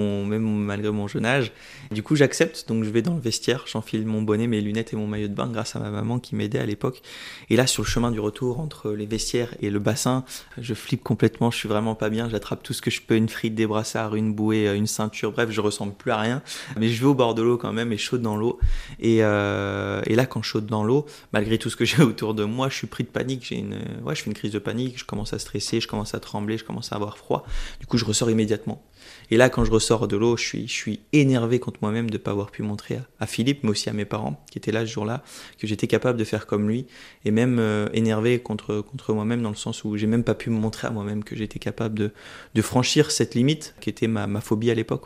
malgré 0.64 0.90
mon 0.90 1.06
jeune 1.06 1.25
âge. 1.25 1.52
Du 1.93 2.02
coup, 2.02 2.17
j'accepte, 2.17 2.67
donc 2.69 2.82
je 2.82 2.90
vais 2.90 3.02
dans 3.02 3.14
le 3.14 3.20
vestiaire, 3.20 3.64
j'enfile 3.67 4.06
mon 4.06 4.23
bonnet, 4.23 4.49
mes 4.49 4.61
lunettes 4.61 4.93
et 4.93 4.96
mon 4.96 5.06
maillot 5.06 5.29
de 5.29 5.34
bain 5.34 5.49
grâce 5.49 5.76
à 5.76 5.79
ma 5.79 5.90
maman 5.90 6.19
qui 6.19 6.34
m'aidait 6.34 6.58
à 6.58 6.67
l'époque. 6.67 7.02
Et 7.49 7.56
là, 7.56 7.67
sur 7.67 7.84
le 7.84 7.88
chemin 7.88 8.11
du 8.11 8.19
retour 8.19 8.58
entre 8.58 8.90
les 8.90 9.06
vestiaires 9.06 9.55
et 9.61 9.70
le 9.70 9.79
bassin, 9.79 10.25
je 10.58 10.75
flippe 10.75 11.05
complètement, 11.05 11.52
je 11.52 11.58
suis 11.58 11.69
vraiment 11.69 11.94
pas 11.94 12.11
bien, 12.11 12.29
j'attrape 12.29 12.62
tout 12.62 12.73
ce 12.73 12.82
que 12.82 12.90
je 12.90 13.02
peux, 13.02 13.17
une 13.17 13.29
frite, 13.29 13.55
des 13.55 13.67
brassards, 13.67 14.17
une 14.17 14.34
bouée, 14.34 14.75
une 14.75 14.87
ceinture, 14.88 15.31
bref, 15.31 15.50
je 15.50 15.61
ressemble 15.61 15.94
plus 15.94 16.11
à 16.11 16.19
rien. 16.19 16.43
Mais 16.76 16.88
je 16.88 17.00
vais 17.00 17.06
au 17.06 17.14
bord 17.14 17.34
de 17.34 17.43
l'eau 17.43 17.56
quand 17.56 17.73
même 17.73 17.93
et 17.93 17.99
chaude 17.99 18.23
dans 18.23 18.37
l'eau. 18.37 18.58
Et, 18.99 19.19
euh, 19.20 20.00
et 20.06 20.17
là, 20.17 20.26
quand 20.26 20.43
chaude 20.43 20.67
l'eau, 20.82 21.06
malgré 21.32 21.58
tout 21.58 21.69
ce 21.70 21.76
que 21.76 21.84
j'ai 21.90 22.02
autour 22.02 22.34
de 22.34 22.44
moi, 22.44 22.69
je 22.69 22.76
suis 22.76 22.86
pris 22.86 23.04
de 23.04 23.08
panique, 23.08 23.44
j'ai 23.46 23.56
une, 23.56 23.78
ouais, 24.04 24.14
je 24.14 24.22
fais 24.22 24.30
une 24.30 24.36
crise 24.36 24.52
de 24.52 24.58
panique, 24.58 24.98
je 24.98 25.04
commence 25.04 25.32
à 25.32 25.38
stresser, 25.38 25.80
je 25.80 25.88
commence 25.88 26.14
à 26.14 26.20
trembler, 26.20 26.56
je 26.56 26.64
commence 26.64 26.92
à 26.92 26.96
avoir 26.96 27.19
froid. 27.19 27.44
Du 27.80 27.86
coup, 27.86 27.98
je 27.98 28.04
ressors 28.04 28.30
immédiatement. 28.30 28.82
Et 29.30 29.36
là, 29.36 29.48
quand 29.48 29.64
je 29.64 29.70
ressors 29.70 30.08
de 30.08 30.16
l'eau, 30.16 30.36
je 30.36 30.42
suis, 30.42 30.69
je 30.69 30.72
suis 30.72 31.00
énervé 31.12 31.58
contre 31.58 31.78
moi-même 31.82 32.08
de 32.08 32.14
ne 32.14 32.19
pas 32.19 32.30
avoir 32.30 32.50
pu 32.50 32.62
montrer 32.62 32.98
à, 33.19 33.26
Philippe, 33.26 33.60
mais 33.62 33.70
aussi 33.70 33.88
à 33.88 33.92
mes 33.92 34.04
parents, 34.04 34.42
qui 34.50 34.58
étaient 34.58 34.72
là 34.72 34.86
ce 34.86 34.92
jour-là, 34.92 35.22
que 35.58 35.66
j'étais 35.66 35.86
capable 35.86 36.19
de 36.19 36.24
faire 36.24 36.46
comme 36.46 36.69
lui, 36.69 36.86
et 37.24 37.30
même 37.30 37.58
euh, 37.58 37.88
énervé 37.92 38.38
contre, 38.38 38.80
contre 38.80 39.12
moi-même, 39.12 39.42
dans 39.42 39.50
le 39.50 39.56
sens 39.56 39.84
où 39.84 39.96
j'ai 39.96 40.06
même 40.06 40.24
pas 40.24 40.34
pu 40.34 40.50
me 40.50 40.58
montrer 40.58 40.88
à 40.88 40.90
moi-même 40.90 41.24
que 41.24 41.36
j'étais 41.36 41.58
capable 41.58 41.98
de, 41.98 42.10
de 42.54 42.62
franchir 42.62 43.10
cette 43.10 43.34
limite, 43.34 43.74
qui 43.80 43.90
était 43.90 44.08
ma, 44.08 44.26
ma 44.26 44.40
phobie 44.40 44.70
à 44.70 44.74
l'époque. 44.74 45.02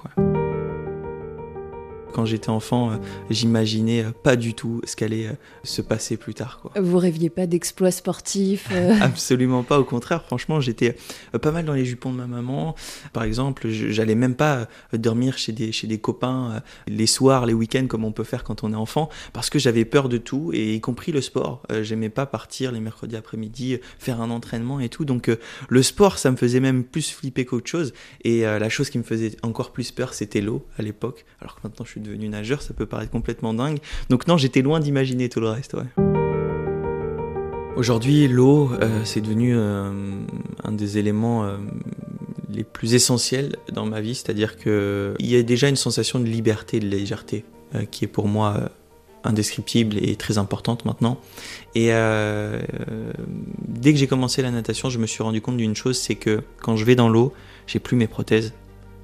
Quand 2.17 2.25
j'étais 2.25 2.49
enfant, 2.49 2.93
euh, 2.93 2.97
j'imaginais 3.29 4.03
euh, 4.03 4.11
pas 4.11 4.37
du 4.37 4.55
tout 4.55 4.81
ce 4.85 4.97
qu'allait 4.97 5.27
euh, 5.27 5.33
se 5.65 5.83
passer 5.83 6.17
plus 6.17 6.33
tard. 6.33 6.61
Quoi. 6.63 6.73
Vous 6.81 6.97
rêviez 6.97 7.29
pas 7.29 7.47
d'exploits 7.47 7.91
sportifs 7.91 8.71
Absolument 9.03 9.63
pas, 9.63 9.79
au 9.79 9.85
contraire, 9.85 10.25
franchement, 10.25 10.59
j'étais 10.63 10.97
pas 11.43 11.51
mal 11.51 11.67
dans 11.67 11.75
les 11.75 11.85
jupons 11.85 12.11
de 12.13 12.17
ma 12.17 12.27
maman. 12.27 12.75
Par 13.13 13.25
exemple, 13.25 13.69
j'allais 13.69 14.15
même 14.15 14.35
pas 14.35 14.67
dormir 14.95 15.37
chez 15.37 15.53
des, 15.53 15.73
chez 15.73 15.87
des 15.87 15.99
copains 15.99 16.63
les 16.87 17.07
soirs, 17.07 17.45
les 17.45 17.53
week-ends, 17.53 17.87
comme 17.87 18.07
on 18.07 18.13
peut 18.13 18.25
faire 18.25 18.45
quand 18.45 18.65
on 18.65 18.73
est 18.73 18.77
enfant, 18.77 19.11
parce 19.35 19.51
que 19.51 19.59
j'avais 19.59 19.85
peur 19.85 20.09
de 20.09 20.17
tout, 20.17 20.53
et 20.55 20.75
y 20.75 20.81
compris 20.81 21.13
le 21.13 21.21
sport. 21.21 21.63
J'aimais 21.83 22.09
pas 22.09 22.25
partir 22.25 22.73
les 22.73 22.81
mercredis 22.81 23.17
après-midi, 23.17 23.79
faire 23.99 24.23
un 24.23 24.31
entraînement 24.31 24.81
et 24.81 24.89
tout. 24.89 25.05
Donc 25.05 25.31
le 25.69 25.83
sport, 25.83 26.17
ça 26.17 26.31
me 26.31 26.37
faisait 26.37 26.61
même 26.61 26.83
plus 26.83 27.11
flipper 27.11 27.45
qu'autre 27.45 27.69
chose. 27.69 27.93
Et 28.25 28.41
la 28.43 28.69
chose 28.71 28.89
qui 28.89 28.97
me 28.97 29.05
faisait 29.05 29.37
encore 29.43 29.73
plus 29.73 29.91
peur, 29.91 30.15
c'était 30.15 30.41
l'eau 30.41 30.65
à 30.79 30.83
l'époque, 30.83 31.27
alors 31.43 31.57
que 31.57 31.61
maintenant 31.65 31.85
je 31.85 31.91
suis 31.91 32.06
devenu 32.07 32.29
nageur, 32.29 32.63
ça 32.63 32.75
peut 32.75 32.87
paraître 32.87 33.11
complètement 33.11 33.55
dingue. 33.55 33.79
Donc 34.11 34.27
non, 34.27 34.37
j'étais 34.37 34.63
loin 34.63 34.81
d'imaginer 34.81 35.29
tout 35.29 35.41
le 35.41 35.49
reste. 35.49 35.75
Ouais. 35.75 36.05
Aujourd'hui, 37.77 38.27
l'eau, 38.27 38.71
euh, 38.81 39.03
c'est 39.05 39.21
devenu 39.21 39.55
euh, 39.55 39.91
un 40.65 40.73
des 40.73 40.97
éléments 40.97 41.45
euh, 41.45 41.59
les 42.49 42.65
plus 42.65 42.95
essentiels 42.95 43.57
dans 43.71 43.85
ma 43.85 44.01
vie, 44.01 44.15
c'est-à-dire 44.15 44.57
qu'il 44.57 45.15
y 45.21 45.37
a 45.37 45.43
déjà 45.43 45.69
une 45.69 45.77
sensation 45.77 46.19
de 46.19 46.25
liberté, 46.25 46.81
de 46.81 46.87
légèreté, 46.87 47.45
qui 47.91 48.07
est 48.07 48.09
pour 48.09 48.29
moi 48.29 48.71
indescriptible 49.25 49.99
et 50.01 50.17
très 50.17 50.39
importante 50.39 50.87
maintenant. 50.87 51.21
Et 51.75 51.89
dès 53.69 53.93
que 53.93 53.99
j'ai 53.99 54.07
commencé 54.07 54.41
la 54.41 54.53
natation, 54.53 54.89
je 54.89 54.99
me 54.99 55.07
suis 55.07 55.23
rendu 55.23 55.43
compte 55.43 55.59
d'une 55.59 55.75
chose, 55.75 55.99
c'est 55.99 56.15
que 56.15 56.43
quand 56.63 56.77
je 56.77 56.85
vais 56.87 56.95
dans 56.95 57.11
l'eau, 57.11 57.35
j'ai 57.67 57.81
plus 57.81 57.97
mes 57.97 58.07
prothèses, 58.07 58.55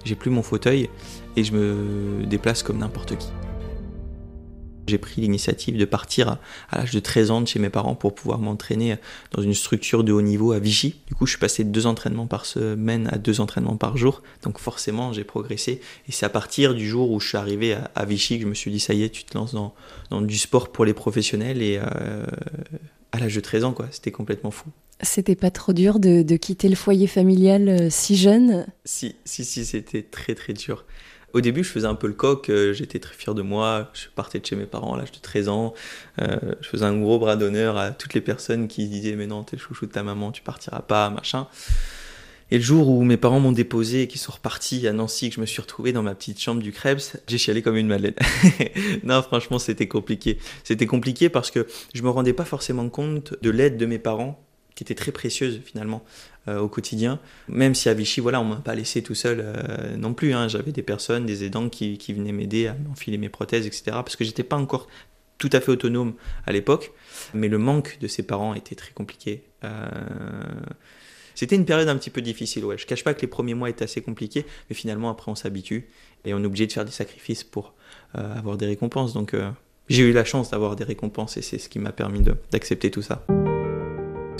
j'ai 0.04 0.14
plus 0.14 0.30
mon 0.30 0.42
fauteuil 0.42 0.88
et 1.36 1.44
je 1.44 1.52
me 1.52 2.24
déplace 2.26 2.62
comme 2.62 2.78
n'importe 2.78 3.16
qui. 3.16 3.28
J'ai 4.88 4.98
pris 4.98 5.20
l'initiative 5.20 5.78
de 5.78 5.84
partir 5.84 6.38
à 6.68 6.78
l'âge 6.78 6.90
de 6.90 6.98
13 6.98 7.30
ans 7.30 7.40
de 7.40 7.46
chez 7.46 7.60
mes 7.60 7.70
parents 7.70 7.94
pour 7.94 8.14
pouvoir 8.16 8.40
m'entraîner 8.40 8.96
dans 9.30 9.40
une 9.40 9.54
structure 9.54 10.02
de 10.02 10.12
haut 10.12 10.22
niveau 10.22 10.52
à 10.52 10.58
Vichy. 10.58 10.96
Du 11.06 11.14
coup, 11.14 11.24
je 11.24 11.30
suis 11.30 11.38
passé 11.38 11.62
de 11.62 11.70
deux 11.70 11.86
entraînements 11.86 12.26
par 12.26 12.46
semaine 12.46 13.08
à 13.12 13.18
deux 13.18 13.40
entraînements 13.40 13.76
par 13.76 13.96
jour. 13.96 14.22
Donc 14.42 14.58
forcément, 14.58 15.12
j'ai 15.12 15.22
progressé. 15.22 15.80
Et 16.08 16.12
c'est 16.12 16.26
à 16.26 16.30
partir 16.30 16.74
du 16.74 16.88
jour 16.88 17.12
où 17.12 17.20
je 17.20 17.28
suis 17.28 17.38
arrivé 17.38 17.76
à, 17.94 18.04
Vichy 18.04 18.38
que 18.38 18.42
je 18.42 18.48
me 18.48 18.54
suis 18.54 18.72
dit, 18.72 18.80
ça 18.80 18.92
y 18.92 19.04
est, 19.04 19.10
tu 19.10 19.22
te 19.22 19.38
lances 19.38 19.54
dans, 19.54 19.72
dans 20.10 20.20
du 20.20 20.36
sport 20.36 20.72
pour 20.72 20.84
les 20.84 20.94
professionnels. 20.94 21.62
Et 21.62 21.78
euh, 21.80 22.26
à 23.12 23.20
l'âge 23.20 23.36
de 23.36 23.40
13 23.40 23.64
ans, 23.64 23.72
quoi, 23.72 23.86
c'était 23.92 24.10
complètement 24.10 24.50
fou. 24.50 24.68
C'était 25.02 25.34
pas 25.34 25.50
trop 25.50 25.72
dur 25.72 25.98
de, 25.98 26.36
quitter 26.36 26.68
le 26.68 26.76
foyer 26.76 27.08
familial 27.08 27.68
euh, 27.68 27.88
si 27.90 28.16
jeune? 28.16 28.66
Si, 28.84 29.16
si, 29.24 29.44
si, 29.44 29.64
c'était 29.64 30.02
très 30.02 30.34
très 30.34 30.52
dur. 30.52 30.84
Au 31.32 31.40
début, 31.40 31.64
je 31.64 31.70
faisais 31.70 31.86
un 31.86 31.94
peu 31.94 32.06
le 32.06 32.12
coq, 32.12 32.48
euh, 32.50 32.72
j'étais 32.72 33.00
très 33.00 33.14
fier 33.14 33.34
de 33.34 33.42
moi, 33.42 33.90
je 33.94 34.06
partais 34.14 34.38
de 34.38 34.46
chez 34.46 34.54
mes 34.54 34.66
parents 34.66 34.94
à 34.94 34.98
l'âge 34.98 35.10
de 35.10 35.18
13 35.18 35.48
ans, 35.48 35.74
euh, 36.20 36.36
je 36.60 36.68
faisais 36.68 36.84
un 36.84 36.96
gros 36.96 37.18
bras 37.18 37.36
d'honneur 37.36 37.78
à 37.78 37.90
toutes 37.90 38.14
les 38.14 38.20
personnes 38.20 38.68
qui 38.68 38.86
disaient 38.88 39.16
mais 39.16 39.26
non, 39.26 39.42
t'es 39.42 39.56
le 39.56 39.62
chouchou 39.62 39.86
de 39.86 39.92
ta 39.92 40.02
maman, 40.02 40.30
tu 40.30 40.42
partiras 40.42 40.82
pas, 40.82 41.10
machin. 41.10 41.48
Et 42.52 42.58
le 42.58 42.62
jour 42.62 42.88
où 42.90 43.02
mes 43.02 43.16
parents 43.16 43.40
m'ont 43.40 43.50
déposé 43.50 44.02
et 44.02 44.08
qu'ils 44.08 44.20
sont 44.20 44.32
repartis 44.32 44.86
à 44.86 44.92
Nancy, 44.92 45.30
que 45.30 45.36
je 45.36 45.40
me 45.40 45.46
suis 45.46 45.62
retrouvé 45.62 45.92
dans 45.92 46.02
ma 46.02 46.14
petite 46.14 46.38
chambre 46.38 46.60
du 46.62 46.70
Krebs, 46.70 47.16
j'ai 47.26 47.38
chialé 47.38 47.62
comme 47.62 47.78
une 47.78 47.86
madeleine. 47.88 48.14
non, 49.04 49.22
franchement, 49.22 49.58
c'était 49.58 49.88
compliqué. 49.88 50.38
C'était 50.62 50.84
compliqué 50.84 51.30
parce 51.30 51.50
que 51.50 51.66
je 51.94 52.02
me 52.02 52.10
rendais 52.10 52.34
pas 52.34 52.44
forcément 52.44 52.86
compte 52.90 53.34
de 53.40 53.48
l'aide 53.48 53.78
de 53.78 53.86
mes 53.86 53.98
parents 53.98 54.38
était 54.82 54.94
très 54.94 55.12
précieuse 55.12 55.60
finalement 55.64 56.04
euh, 56.48 56.58
au 56.58 56.68
quotidien. 56.68 57.20
Même 57.48 57.74
si 57.74 57.88
à 57.88 57.94
Vichy, 57.94 58.20
voilà, 58.20 58.40
on 58.40 58.44
m'a 58.44 58.56
pas 58.56 58.74
laissé 58.74 59.02
tout 59.02 59.14
seul 59.14 59.40
euh, 59.40 59.96
non 59.96 60.12
plus. 60.12 60.34
Hein. 60.34 60.48
J'avais 60.48 60.72
des 60.72 60.82
personnes, 60.82 61.24
des 61.24 61.44
aidants 61.44 61.68
qui, 61.68 61.98
qui 61.98 62.12
venaient 62.12 62.32
m'aider 62.32 62.66
à 62.66 62.74
m'enfiler 62.74 63.16
mes 63.16 63.28
prothèses, 63.28 63.66
etc. 63.66 63.82
Parce 63.92 64.16
que 64.16 64.24
j'étais 64.24 64.42
pas 64.42 64.56
encore 64.56 64.88
tout 65.38 65.50
à 65.52 65.60
fait 65.60 65.70
autonome 65.70 66.14
à 66.46 66.52
l'époque. 66.52 66.92
Mais 67.32 67.48
le 67.48 67.58
manque 67.58 67.98
de 68.00 68.08
ses 68.08 68.24
parents 68.24 68.54
était 68.54 68.74
très 68.74 68.92
compliqué. 68.92 69.44
Euh... 69.64 69.88
C'était 71.34 71.56
une 71.56 71.64
période 71.64 71.88
un 71.88 71.96
petit 71.96 72.10
peu 72.10 72.20
difficile, 72.20 72.64
ouais. 72.64 72.76
Je 72.76 72.86
cache 72.86 73.04
pas 73.04 73.14
que 73.14 73.22
les 73.22 73.26
premiers 73.26 73.54
mois 73.54 73.70
étaient 73.70 73.84
assez 73.84 74.02
compliqués, 74.02 74.44
mais 74.68 74.76
finalement 74.76 75.08
après 75.08 75.30
on 75.30 75.34
s'habitue 75.34 75.88
et 76.26 76.34
on 76.34 76.42
est 76.42 76.46
obligé 76.46 76.66
de 76.66 76.72
faire 76.72 76.84
des 76.84 76.90
sacrifices 76.90 77.42
pour 77.42 77.72
avoir 78.12 78.58
des 78.58 78.66
récompenses. 78.66 79.14
Donc 79.14 79.34
j'ai 79.88 80.02
eu 80.02 80.12
la 80.12 80.24
chance 80.24 80.50
d'avoir 80.50 80.76
des 80.76 80.84
récompenses 80.84 81.36
et 81.38 81.42
c'est 81.42 81.58
ce 81.58 81.68
qui 81.68 81.78
m'a 81.78 81.92
permis 81.92 82.22
d'accepter 82.50 82.90
tout 82.90 83.02
ça. 83.02 83.24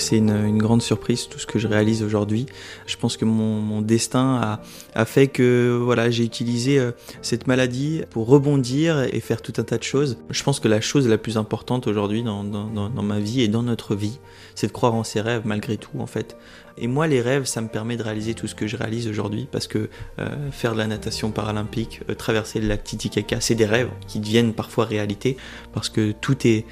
C'est 0.02 0.18
une, 0.18 0.59
grande 0.59 0.82
surprise 0.82 1.28
tout 1.28 1.38
ce 1.38 1.47
que 1.47 1.59
je 1.59 1.68
réalise 1.68 2.02
aujourd'hui. 2.02 2.47
Je 2.87 2.97
pense 2.97 3.16
que 3.16 3.25
mon, 3.25 3.80
destin 3.80 4.61
a, 4.94 5.04
fait 5.04 5.28
que 5.28 5.80
voilà, 5.82 6.11
j'ai 6.11 6.25
utilisé 6.25 6.78
euh, 6.78 6.92
cette 7.21 7.47
maladie 7.47 8.02
pour 8.11 8.26
rebondir 8.26 9.02
et 9.12 9.21
faire 9.21 9.42
tout 9.42 9.52
un 9.56 9.62
tas 9.62 9.78
de 9.78 9.82
choses. 9.82 10.18
Je 10.30 10.42
pense 10.42 10.61
que 10.61 10.68
la 10.68 10.80
chose 10.80 11.09
la 11.09 11.18
plus 11.18 11.37
importante 11.37 11.87
aujourd'hui 11.87 12.23
dans 12.23 13.02
ma 13.02 13.18
vie 13.18 13.42
et 13.42 13.49
dans 13.49 13.62
notre 13.62 13.94
vie, 13.94 14.18
c'est 14.54 14.66
de 14.66 14.73
croire 14.73 14.94
en 14.94 15.04
ses 15.04 15.21
rêves 15.21 15.42
malgré 15.44 15.76
tout 15.76 15.99
en 15.99 16.06
fait. 16.06 16.37
Et 16.78 16.87
moi, 16.87 17.06
les 17.06 17.21
rêves, 17.21 17.44
ça 17.44 17.61
me 17.61 17.68
permet 17.68 17.97
de 17.97 18.02
réaliser 18.02 18.35
tout 18.35 18.47
ce 18.47 18.54
que 18.54 18.66
je 18.66 18.76
réalise 18.76 19.09
aujourd'hui 19.09 19.47
parce 19.50 19.66
que 19.66 19.88
euh, 20.18 20.50
faire 20.50 20.73
de 20.73 20.78
la 20.78 20.87
natation 20.87 21.30
paralympique, 21.30 22.00
euh, 22.09 22.14
traverser 22.14 22.61
le 22.61 22.68
lac 22.68 22.82
Titicaca, 22.82 23.40
c'est 23.40 23.54
des 23.54 23.66
rêves 23.66 23.90
qui 24.09 24.21
deviennent 24.21 24.54
parfois 24.54 24.85
réalité 24.85 25.37
parce 25.73 25.88
que 25.88 26.12
tout 26.12 26.47
est 26.47 26.64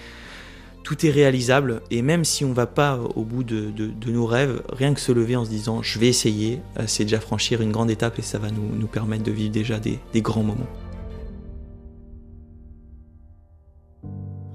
tout 0.83 1.07
est 1.07 1.11
réalisable 1.11 1.83
et 1.91 2.03
même 2.03 2.25
si 2.25 2.45
on 2.45 2.53
va 2.53 2.67
pas 2.67 2.99
au 3.15 3.23
bout 3.23 3.45
de, 3.45 3.73
nos 4.07 4.27
rêves, 4.27 4.63
rien 4.71 4.95
que 4.95 5.01
se 5.01 5.13
lever 5.13 5.37
en 5.37 5.45
se 5.45 5.51
disant 5.51 5.83
je 5.83 5.99
vais 5.99 6.09
essayer, 6.09 6.61
euh, 6.79 6.85
c'est 6.87 7.05
déjà 7.05 7.21
franchir 7.21 7.61
une 7.61 7.73
grande 7.73 7.91
étape 7.91 8.19
et 8.19 8.23
ça 8.23 8.39
va 8.39 8.49
nous, 8.51 8.87
permettre 8.87 9.25
de 9.25 9.31
vivre 9.31 9.53
déjà 9.53 9.79
des, 9.79 10.01
grands 10.17 10.43
moments. 10.43 10.67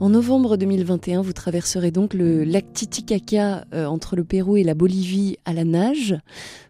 En 0.01 0.09
novembre 0.09 0.57
2021, 0.57 1.21
vous 1.21 1.31
traverserez 1.31 1.89
donc 1.89 2.13
le 2.13 2.43
lac 2.43 2.73
Titicaca 2.73 3.65
euh, 3.73 3.85
entre 3.85 4.15
le 4.15 4.25
Pérou 4.25 4.57
et 4.57 4.63
la 4.63 4.73
Bolivie 4.73 5.37
à 5.45 5.53
la 5.53 5.63
nage. 5.63 6.15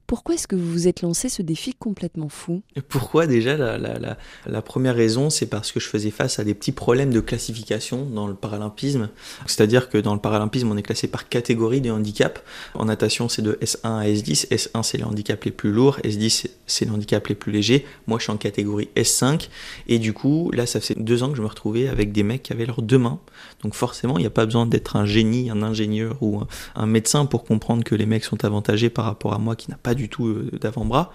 Pourquoi 0.08 0.36
est-ce 0.36 0.48
que 0.48 0.56
vous 0.56 0.72
vous 0.72 0.88
êtes 0.88 1.02
lancé 1.02 1.30
ce 1.30 1.42
défi 1.42 1.74
complètement 1.74 2.30
fou? 2.30 2.62
Pourquoi 2.90 3.26
déjà 3.26 3.58
la, 3.58 4.62
première 4.62 4.96
raison, 4.96 5.30
c'est 5.30 5.48
parce 5.48 5.72
que 5.72 5.80
je 5.80 5.88
faisais 5.88 6.12
face 6.12 6.38
à 6.38 6.44
des 6.44 6.54
petits 6.54 6.72
problèmes 6.72 7.12
de 7.12 7.20
classification 7.20 8.06
dans 8.06 8.28
le 8.28 8.36
paralympisme. 8.36 9.10
C'est-à-dire 9.48 9.90
que 9.90 9.98
dans 9.98 10.14
le 10.14 10.20
paralympisme, 10.20 10.72
on 10.72 10.78
est 10.78 10.84
classé 10.84 11.08
par 11.08 11.28
catégorie 11.28 11.82
de 11.82 11.90
handicap. 11.90 12.40
En 12.76 12.86
natation, 12.86 13.30
c'est 13.30 13.42
de 13.42 13.58
S1 13.62 14.00
à 14.00 14.06
S10. 14.06 14.48
S1, 14.50 14.84
c'est 14.84 14.98
les 14.98 15.04
handicaps 15.04 15.44
les 15.46 15.52
plus 15.52 15.72
lourds. 15.72 16.00
S10, 16.04 16.48
c'est 16.68 16.86
les 16.86 16.92
handicaps 16.92 17.28
les 17.28 17.36
plus 17.36 17.52
légers. 17.52 17.86
Moi, 18.06 18.20
je 18.20 18.24
suis 18.24 18.32
en 18.32 18.38
catégorie 18.38 18.90
S5. 18.96 19.50
Et 19.88 19.98
du 19.98 20.14
coup, 20.14 20.52
là, 20.52 20.68
ça 20.68 20.80
fait 20.82 20.96
deux 21.00 21.24
ans 21.24 21.30
que 21.32 21.38
je 21.38 21.42
me 21.42 21.48
retrouvais 21.48 21.88
avec 21.88 22.12
des 22.12 22.24
mecs 22.24 22.44
qui 22.44 22.54
avaient 22.54 22.68
leurs 22.68 22.84
deux 22.84 23.00
mains. 23.00 23.20
Donc 23.64 23.74
forcément, 23.74 24.18
il 24.20 24.22
n'y 24.22 24.28
a 24.28 24.32
pas 24.32 24.46
besoin 24.46 24.68
d'être 24.68 24.96
un 24.96 25.06
génie, 25.06 25.50
un 25.50 25.64
ingénieur 25.64 26.18
ou 26.22 26.44
un 26.76 26.86
médecin 26.86 27.26
pour 27.26 27.44
comprendre 27.44 27.84
que 27.84 27.96
les 27.96 28.06
mecs 28.06 28.24
sont 28.24 28.46
avantagés 28.46 28.92
par 28.92 29.06
rapport 29.06 29.34
à 29.34 29.40
moi 29.40 29.56
qui 29.56 29.72
n'a 29.72 29.78
pas 29.78 29.95
du 29.96 30.10
tout 30.10 30.28
euh, 30.28 30.52
d'avant-bras. 30.60 31.12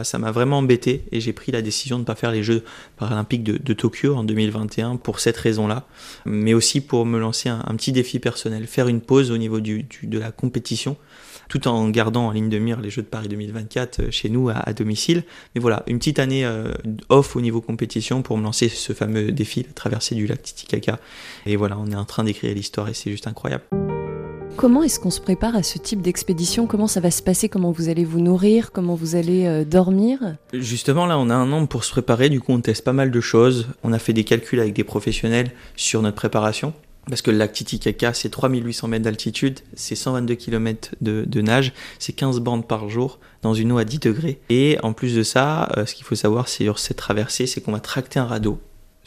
Ça 0.00 0.18
m'a 0.18 0.30
vraiment 0.30 0.58
embêté 0.58 1.04
et 1.12 1.20
j'ai 1.20 1.32
pris 1.32 1.52
la 1.52 1.62
décision 1.62 1.96
de 1.96 2.02
ne 2.02 2.06
pas 2.06 2.14
faire 2.14 2.32
les 2.32 2.42
Jeux 2.42 2.64
paralympiques 2.96 3.44
de, 3.44 3.72
Tokyo 3.72 4.14
en 4.14 4.24
2021 4.24 4.96
pour 4.96 5.20
cette 5.20 5.36
raison-là, 5.36 5.86
mais 6.26 6.54
aussi 6.54 6.80
pour 6.80 7.06
me 7.06 7.18
lancer 7.18 7.48
un, 7.48 7.74
petit 7.76 7.92
défi 7.92 8.18
personnel, 8.18 8.66
faire 8.66 8.88
une 8.88 9.00
pause 9.00 9.30
au 9.30 9.38
niveau 9.38 9.60
de 9.60 10.18
la 10.18 10.32
compétition 10.32 10.96
tout 11.50 11.68
en 11.68 11.90
gardant 11.90 12.28
en 12.28 12.30
ligne 12.30 12.48
de 12.48 12.58
mire 12.58 12.80
les 12.80 12.88
Jeux 12.88 13.02
de 13.02 13.08
Paris 13.08 13.28
2024 13.28 14.00
euh, 14.00 14.10
chez 14.10 14.30
nous 14.30 14.48
à, 14.48 14.72
domicile. 14.72 15.24
Mais 15.54 15.60
voilà, 15.60 15.82
une 15.86 15.98
petite 15.98 16.18
année 16.18 16.46
euh, 16.46 16.72
off 17.10 17.36
au 17.36 17.42
niveau 17.42 17.60
compétition 17.60 18.22
pour 18.22 18.38
me 18.38 18.44
lancer 18.44 18.68
ce 18.68 18.94
fameux 18.94 19.32
défi, 19.32 19.64
la 19.64 19.72
traversée 19.72 20.14
du 20.14 20.26
lac 20.26 20.40
Titicaca. 20.40 20.98
Et 21.44 21.56
voilà, 21.56 21.76
on 21.78 21.90
est 21.90 21.96
en 21.96 22.04
train 22.04 22.24
d'écrire 22.24 22.54
l'histoire 22.54 22.88
et 22.88 22.94
c'est 22.94 23.10
juste 23.10 23.26
incroyable. 23.26 23.64
Comment 24.56 24.82
est-ce 24.82 25.00
qu'on 25.00 25.10
se 25.10 25.20
prépare 25.20 25.56
à 25.56 25.62
ce 25.62 25.78
type 25.78 26.02
d'expédition? 26.02 26.66
Comment 26.66 26.86
ça 26.86 27.00
va 27.00 27.10
se 27.10 27.22
passer? 27.22 27.48
Comment 27.48 27.70
vous 27.72 27.88
allez 27.88 28.04
vous 28.04 28.20
nourrir? 28.20 28.72
Comment 28.72 28.94
vous 28.94 29.14
allez 29.14 29.46
euh, 29.46 29.64
dormir? 29.64 30.36
Justement, 30.52 31.06
là, 31.06 31.18
on 31.18 31.30
a 31.30 31.34
un 31.34 31.50
an 31.52 31.66
pour 31.66 31.84
se 31.84 31.90
préparer. 31.90 32.28
Du 32.28 32.40
coup, 32.40 32.52
on 32.52 32.60
teste 32.60 32.84
pas 32.84 32.92
mal 32.92 33.10
de 33.10 33.20
choses. 33.20 33.68
On 33.82 33.92
a 33.92 33.98
fait 33.98 34.12
des 34.12 34.24
calculs 34.24 34.60
avec 34.60 34.74
des 34.74 34.84
professionnels 34.84 35.50
sur 35.76 36.02
notre 36.02 36.16
préparation. 36.16 36.74
Parce 37.08 37.22
que 37.22 37.30
le 37.30 37.38
lac 37.38 37.52
Titicaca, 37.52 38.12
c'est 38.12 38.28
3800 38.28 38.88
mètres 38.88 39.04
d'altitude, 39.04 39.60
c'est 39.74 39.94
122 39.94 40.34
km 40.34 40.90
de, 41.00 41.40
nage, 41.40 41.72
c'est 41.98 42.12
15 42.12 42.40
bandes 42.40 42.68
par 42.68 42.88
jour 42.88 43.18
dans 43.42 43.54
une 43.54 43.72
eau 43.72 43.78
à 43.78 43.84
10 43.84 43.98
degrés. 44.00 44.40
Et 44.50 44.78
en 44.82 44.92
plus 44.92 45.16
de 45.16 45.22
ça, 45.22 45.70
euh, 45.76 45.86
ce 45.86 45.94
qu'il 45.94 46.04
faut 46.04 46.14
savoir 46.14 46.48
sur 46.48 46.78
cette 46.78 46.98
traversée, 46.98 47.46
c'est 47.46 47.62
qu'on 47.62 47.72
va 47.72 47.80
tracter 47.80 48.20
un 48.20 48.26
radeau 48.26 48.60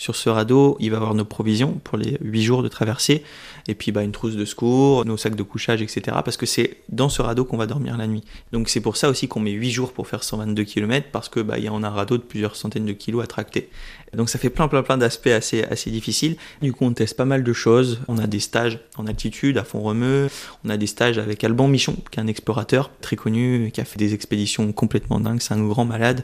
sur 0.04 0.18
ce 0.18 0.28
radeau, 0.28 0.76
il 0.82 0.92
va 0.92 0.98
avoir 0.98 1.14
nos 1.14 1.24
provisions 1.24 1.80
pour 1.86 1.98
les 1.98 2.18
8 2.20 2.42
jours 2.42 2.62
de 2.62 2.68
traversée, 2.68 3.24
et 3.70 3.74
puis 3.74 3.94
bah, 3.94 4.04
une 4.04 4.12
trousse 4.12 4.36
de 4.36 4.44
secours, 4.44 5.06
nos 5.06 5.16
sacs 5.16 5.38
de 5.38 5.44
couchage, 5.44 5.82
etc. 5.82 6.18
Parce 6.26 6.36
que 6.36 6.46
c'est 6.46 6.76
dans 6.90 7.08
ce 7.08 7.22
radeau 7.22 7.46
qu'on 7.46 7.56
va 7.56 7.68
dormir 7.68 7.96
la 7.96 8.06
nuit. 8.06 8.22
Donc 8.52 8.68
c'est 8.68 8.82
pour 8.82 8.98
ça 8.98 9.08
aussi 9.08 9.30
qu'on 9.30 9.40
met 9.40 9.52
8 9.52 9.72
jours 9.72 9.94
pour 9.94 10.10
faire 10.10 10.26
122 10.26 10.66
km, 10.66 11.08
parce 11.14 11.30
que 11.30 11.40
bah, 11.40 11.58
y 11.58 11.70
a, 11.70 11.72
un 11.72 11.90
radeau 11.90 12.18
de 12.18 12.22
plusieurs 12.22 12.58
centaines 12.58 12.86
de 12.86 12.92
kilos 12.92 13.24
à 13.24 13.28
tracter. 13.28 13.70
Donc 14.16 14.30
ça 14.30 14.40
fait 14.40 14.50
plein 14.50 14.68
plein 14.68 14.84
plein 14.84 14.98
d'aspects 14.98 15.28
assez, 15.28 15.64
assez 15.64 15.92
difficiles. 15.92 16.36
Du 16.62 16.74
coup 16.74 16.86
on 16.86 16.94
teste 16.94 17.18
pas 17.18 17.26
mal 17.26 17.44
de 17.44 17.54
choses. 17.54 18.02
On 18.08 18.18
a 18.18 18.28
des 18.28 18.40
stages 18.40 18.80
en 18.98 19.08
altitude 19.08 19.58
à 19.58 19.64
Font-Romeu, 19.64 20.30
on 20.64 20.70
a 20.70 20.78
des 20.78 20.88
stages 20.88 21.18
avec 21.18 21.44
Alban 21.44 21.68
Michon, 21.68 21.96
qui 22.12 22.20
est 22.20 22.24
un 22.24 22.28
explorateur 22.28 22.92
très 23.02 23.16
connu, 23.16 23.72
qui 23.74 23.82
a 23.82 23.86
fait 23.86 23.98
des 23.98 24.14
expéditions 24.14 24.72
complètement 24.72 25.20
dingues, 25.20 25.42
c'est 25.42 25.54
un 25.54 25.66
grand 25.66 25.86
malade. 25.86 26.24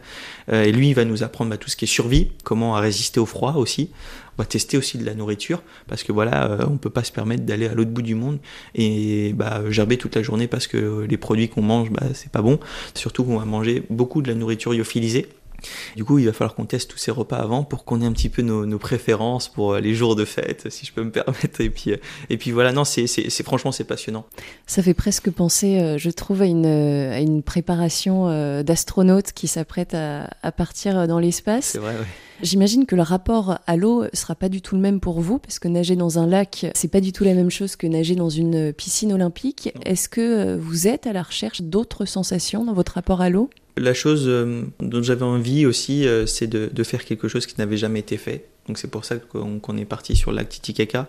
Euh, 0.52 0.64
et 0.64 0.72
lui 0.72 0.90
il 0.90 0.94
va 0.94 1.06
nous 1.06 1.24
apprendre 1.24 1.50
bah, 1.50 1.58
tout 1.58 1.70
ce 1.70 1.76
qui 1.76 1.86
est 1.86 1.88
survie, 1.88 2.32
comment 2.44 2.74
résister 2.74 3.20
au 3.20 3.26
froid 3.26 3.54
aussi. 3.56 3.90
On 4.38 4.42
va 4.42 4.46
tester 4.46 4.78
aussi 4.78 4.98
de 4.98 5.06
la 5.06 5.16
nourriture 5.16 5.62
parce 5.88 6.04
que 6.04 6.14
voilà, 6.14 6.50
euh, 6.50 6.66
on 6.70 6.78
peut 6.78 6.90
pas 6.90 7.04
se 7.04 7.12
permettre 7.12 7.44
d'aller 7.44 7.68
à 7.68 7.74
l'autre 7.74 7.92
bout 7.92 8.02
du 8.02 8.16
monde 8.16 8.40
et 8.74 9.34
bah, 9.34 9.70
gerber 9.70 9.98
toute 9.98 10.16
la 10.16 10.24
journée 10.24 10.48
parce 10.48 10.66
que 10.66 11.06
les 11.10 11.18
produits 11.18 11.50
qu'on 11.50 11.62
mange, 11.62 11.92
bah, 11.92 12.04
c'est 12.14 12.32
pas 12.32 12.42
bon. 12.42 12.58
Surtout 12.94 13.26
qu'on 13.26 13.38
va 13.38 13.44
manger 13.44 13.84
beaucoup 13.90 14.22
de 14.22 14.30
la 14.30 14.36
nourriture 14.36 14.72
lyophilisée 14.72 15.28
du 15.96 16.04
coup, 16.04 16.20
il 16.20 16.26
va 16.26 16.34
falloir 16.34 16.56
qu'on 16.56 16.66
teste 16.66 16.90
tous 16.90 16.98
ces 16.98 17.12
repas 17.12 17.38
avant 17.38 17.64
pour 17.64 17.86
qu'on 17.86 18.02
ait 18.02 18.06
un 18.06 18.12
petit 18.12 18.30
peu 18.30 18.42
nos, 18.42 18.80
préférences 18.80 19.50
pour 19.50 19.74
euh, 19.74 19.80
les 19.80 19.94
jours 19.94 20.16
de 20.16 20.26
fête, 20.26 20.72
si 20.72 20.86
je 20.86 20.94
peux 20.94 21.04
me 21.04 21.12
permettre. 21.12 21.62
Et 21.62 21.70
puis, 21.70 21.92
euh, 21.92 21.98
et 22.30 22.38
puis 22.38 22.52
voilà, 22.52 22.72
non, 22.72 22.84
c'est, 22.86 23.08
franchement, 23.44 23.72
c'est 23.72 23.84
passionnant. 23.84 24.26
Ça 24.68 24.82
fait 24.82 24.94
presque 24.94 25.30
penser, 25.30 25.80
euh, 25.80 25.98
je 25.98 26.10
trouve, 26.10 26.42
à 26.42 26.46
une, 26.46 26.66
à 26.66 27.20
une 27.20 27.44
préparation 27.44 28.30
d'astronautes 28.64 29.34
qui 29.34 29.48
s'apprêtent 29.48 29.94
à, 29.94 30.30
à, 30.44 30.52
partir 30.52 31.08
dans 31.08 31.20
l'espace. 31.20 31.66
C'est 31.66 31.80
vrai, 31.80 31.96
oui. 32.00 32.06
J'imagine 32.42 32.86
que 32.86 32.96
le 32.96 33.02
rapport 33.02 33.60
à 33.68 33.76
l'eau 33.76 34.06
sera 34.14 34.34
pas 34.34 34.48
du 34.48 34.62
tout 34.62 34.76
le 34.76 34.82
même 34.82 35.02
pour 35.02 35.20
vous, 35.20 35.40
parce 35.40 35.60
que 35.60 35.68
nager 35.68 35.98
dans 35.98 36.20
un 36.20 36.28
lac, 36.28 36.68
c'est 36.74 36.88
pas 36.88 37.02
du 37.02 37.12
tout 37.12 37.26
la 37.26 37.34
même 37.34 37.50
chose 37.50 37.76
que 37.76 37.86
nager 37.86 38.16
dans 38.16 38.30
une 38.30 38.72
piscine 38.72 39.12
olympique. 39.12 39.74
Est-ce 39.86 40.08
que 40.08 40.56
vous 40.56 40.88
êtes 40.88 41.06
à 41.06 41.12
la 41.12 41.22
recherche 41.22 41.62
d'autres 41.62 42.06
sensations 42.06 42.64
dans 42.64 42.74
votre 42.74 42.94
rapport 42.94 43.20
à 43.20 43.30
l'eau? 43.30 43.50
La 43.78 43.94
chose 43.94 44.26
euh, 44.28 44.64
dont 44.80 45.02
j'avais 45.02 45.24
envie 45.24 45.66
aussi, 45.66 46.08
euh, 46.08 46.26
c'est 46.26 46.48
de, 46.48 46.84
faire 46.84 47.06
quelque 47.06 47.28
chose 47.28 47.46
qui 47.46 47.56
n'avait 47.58 47.78
jamais 47.78 48.00
été 48.00 48.18
fait. 48.18 48.46
Donc 48.68 48.78
c'est 48.78 48.90
pour 48.90 49.04
ça 49.04 49.16
qu'on 49.18 49.78
est 49.78 49.86
parti 49.86 50.16
sur 50.16 50.32
lac 50.32 50.48
Titicaca. 50.48 51.08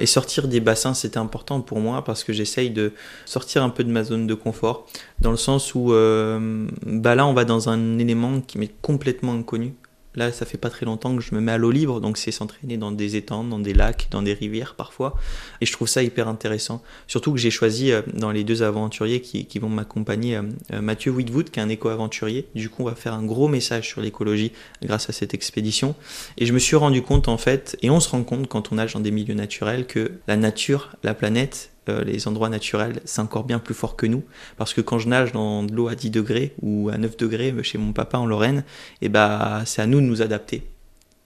Et 0.00 0.06
sortir 0.06 0.48
des 0.48 0.60
bassins, 0.60 0.92
c'était 0.92 1.18
important 1.18 1.60
pour 1.60 1.78
moi 1.78 2.02
parce 2.04 2.24
que 2.24 2.32
j'essaye 2.32 2.70
de 2.70 2.92
sortir 3.26 3.62
un 3.62 3.70
peu 3.70 3.84
de 3.84 3.90
ma 3.90 4.02
zone 4.02 4.26
de 4.26 4.34
confort, 4.34 4.88
dans 5.20 5.30
le 5.30 5.36
sens 5.36 5.74
où 5.74 5.92
euh, 5.92 6.66
bah 6.84 7.14
là 7.14 7.26
on 7.26 7.32
va 7.32 7.44
dans 7.44 7.68
un 7.68 7.98
élément 7.98 8.40
qui 8.40 8.58
m'est 8.58 8.74
complètement 8.82 9.34
inconnu. 9.34 9.74
Là, 10.16 10.32
ça 10.32 10.46
fait 10.46 10.58
pas 10.58 10.70
très 10.70 10.86
longtemps 10.86 11.14
que 11.14 11.22
je 11.22 11.34
me 11.34 11.40
mets 11.40 11.52
à 11.52 11.58
l'eau 11.58 11.70
libre, 11.70 12.00
donc 12.00 12.16
c'est 12.16 12.30
s'entraîner 12.30 12.78
dans 12.78 12.90
des 12.90 13.16
étangs, 13.16 13.44
dans 13.44 13.58
des 13.58 13.74
lacs, 13.74 14.08
dans 14.10 14.22
des 14.22 14.32
rivières 14.32 14.74
parfois. 14.74 15.14
Et 15.60 15.66
je 15.66 15.72
trouve 15.72 15.88
ça 15.88 16.02
hyper 16.02 16.26
intéressant. 16.26 16.82
Surtout 17.06 17.32
que 17.32 17.38
j'ai 17.38 17.50
choisi 17.50 17.92
euh, 17.92 18.00
dans 18.14 18.30
les 18.30 18.42
deux 18.42 18.62
aventuriers 18.62 19.20
qui, 19.20 19.58
vont 19.58 19.68
m'accompagner 19.68 20.36
euh, 20.36 20.42
euh, 20.72 20.80
Mathieu 20.80 21.10
Whitwood, 21.12 21.50
qui 21.50 21.60
est 21.60 21.62
un 21.62 21.68
éco-aventurier. 21.68 22.46
Du 22.54 22.68
coup, 22.70 22.82
on 22.82 22.86
va 22.86 22.94
faire 22.94 23.14
un 23.14 23.24
gros 23.24 23.48
message 23.48 23.88
sur 23.88 24.00
l'écologie 24.00 24.52
grâce 24.82 25.10
à 25.10 25.12
cette 25.12 25.34
expédition. 25.34 25.94
Et 26.38 26.46
je 26.46 26.52
me 26.52 26.58
suis 26.58 26.76
rendu 26.76 27.02
compte 27.02 27.28
en 27.28 27.38
fait, 27.38 27.76
et 27.82 27.90
on 27.90 28.00
se 28.00 28.08
rend 28.08 28.24
compte 28.24 28.48
quand 28.48 28.72
on 28.72 28.76
nage 28.76 28.94
dans 28.94 29.00
des 29.00 29.10
milieux 29.10 29.34
naturels, 29.34 29.86
que 29.86 30.12
la 30.28 30.36
nature, 30.36 30.96
la 31.02 31.14
planète, 31.14 31.70
euh, 31.88 32.04
les 32.04 32.28
endroits 32.28 32.48
naturels, 32.48 33.00
c'est 33.04 33.20
encore 33.20 33.44
bien 33.44 33.58
plus 33.58 33.74
fort 33.74 33.96
que 33.96 34.06
nous. 34.06 34.24
Parce 34.56 34.74
que 34.74 34.80
quand 34.80 34.98
je 34.98 35.08
nage 35.08 35.32
dans 35.32 35.62
de 35.62 35.72
l'eau 35.72 35.88
à 35.88 35.94
10 35.94 36.10
degrés 36.10 36.54
ou 36.62 36.90
à 36.90 36.98
9 36.98 37.16
degrés 37.16 37.54
chez 37.62 37.78
mon 37.78 37.92
papa 37.92 38.18
en 38.18 38.26
Lorraine, 38.26 38.64
et 39.00 39.06
eh 39.06 39.08
bah, 39.08 39.62
c'est 39.64 39.82
à 39.82 39.86
nous 39.86 40.00
de 40.00 40.06
nous 40.06 40.22
adapter. 40.22 40.62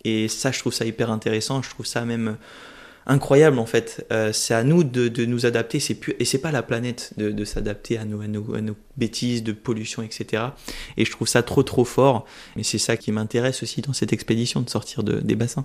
Et 0.04 0.28
ça, 0.28 0.50
je 0.50 0.58
trouve 0.58 0.72
ça 0.72 0.84
hyper 0.84 1.10
intéressant. 1.10 1.62
Je 1.62 1.70
trouve 1.70 1.86
ça 1.86 2.04
même 2.04 2.36
incroyable 3.06 3.58
en 3.58 3.66
fait. 3.66 4.06
Euh, 4.12 4.32
c'est 4.32 4.54
à 4.54 4.62
nous 4.62 4.84
de, 4.84 5.24
nous 5.24 5.46
adapter. 5.46 5.80
C'est 5.80 5.94
plus, 5.94 6.14
et 6.18 6.24
c'est 6.24 6.38
pas 6.38 6.52
la 6.52 6.62
planète 6.62 7.12
de, 7.16 7.44
s'adapter 7.44 7.98
à 7.98 8.04
nos, 8.04 8.22
bêtises 8.96 9.42
de 9.42 9.52
pollution, 9.52 10.02
etc. 10.02 10.44
Et 10.96 11.04
je 11.04 11.10
trouve 11.10 11.28
ça 11.28 11.42
trop 11.42 11.62
trop 11.62 11.84
fort. 11.84 12.26
Mais 12.56 12.62
c'est 12.62 12.78
ça 12.78 12.96
qui 12.96 13.12
m'intéresse 13.12 13.62
aussi 13.62 13.82
dans 13.82 13.92
cette 13.92 14.12
expédition 14.12 14.60
de 14.60 14.70
sortir 14.70 15.02
des 15.02 15.34
bassins. 15.34 15.62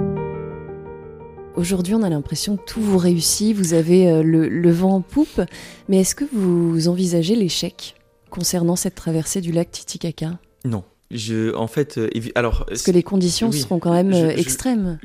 Aujourd'hui, 1.56 1.96
on 1.96 2.04
a 2.04 2.10
l'impression 2.10 2.58
que 2.58 2.66
tout 2.66 2.82
vous 2.82 2.98
réussit, 2.98 3.56
vous 3.56 3.74
avez 3.74 4.10
euh, 4.12 4.24
le, 4.24 4.72
vent 4.72 4.96
en 4.96 5.02
poupe, 5.02 5.42
mais 5.88 6.02
est-ce 6.02 6.14
que 6.14 6.26
vous 6.34 6.90
envisagez 6.90 7.36
l'échec 7.36 7.96
concernant 8.30 8.76
cette 8.76 8.96
traversée 8.96 9.40
du 9.40 9.54
lac 9.54 9.72
Titicaca? 9.72 10.38
Non. 10.66 10.84
Je, 11.12 11.54
en 11.54 11.68
fait, 11.68 12.00
euh, 12.00 12.10
alors. 12.34 12.66
Parce 12.66 12.82
que 12.82 12.90
les 12.90 13.04
conditions 13.04 13.52
seront 13.52 13.78
quand 13.78 13.94
même 13.94 14.12
euh, 14.12 14.30
extrêmes. 14.30 14.98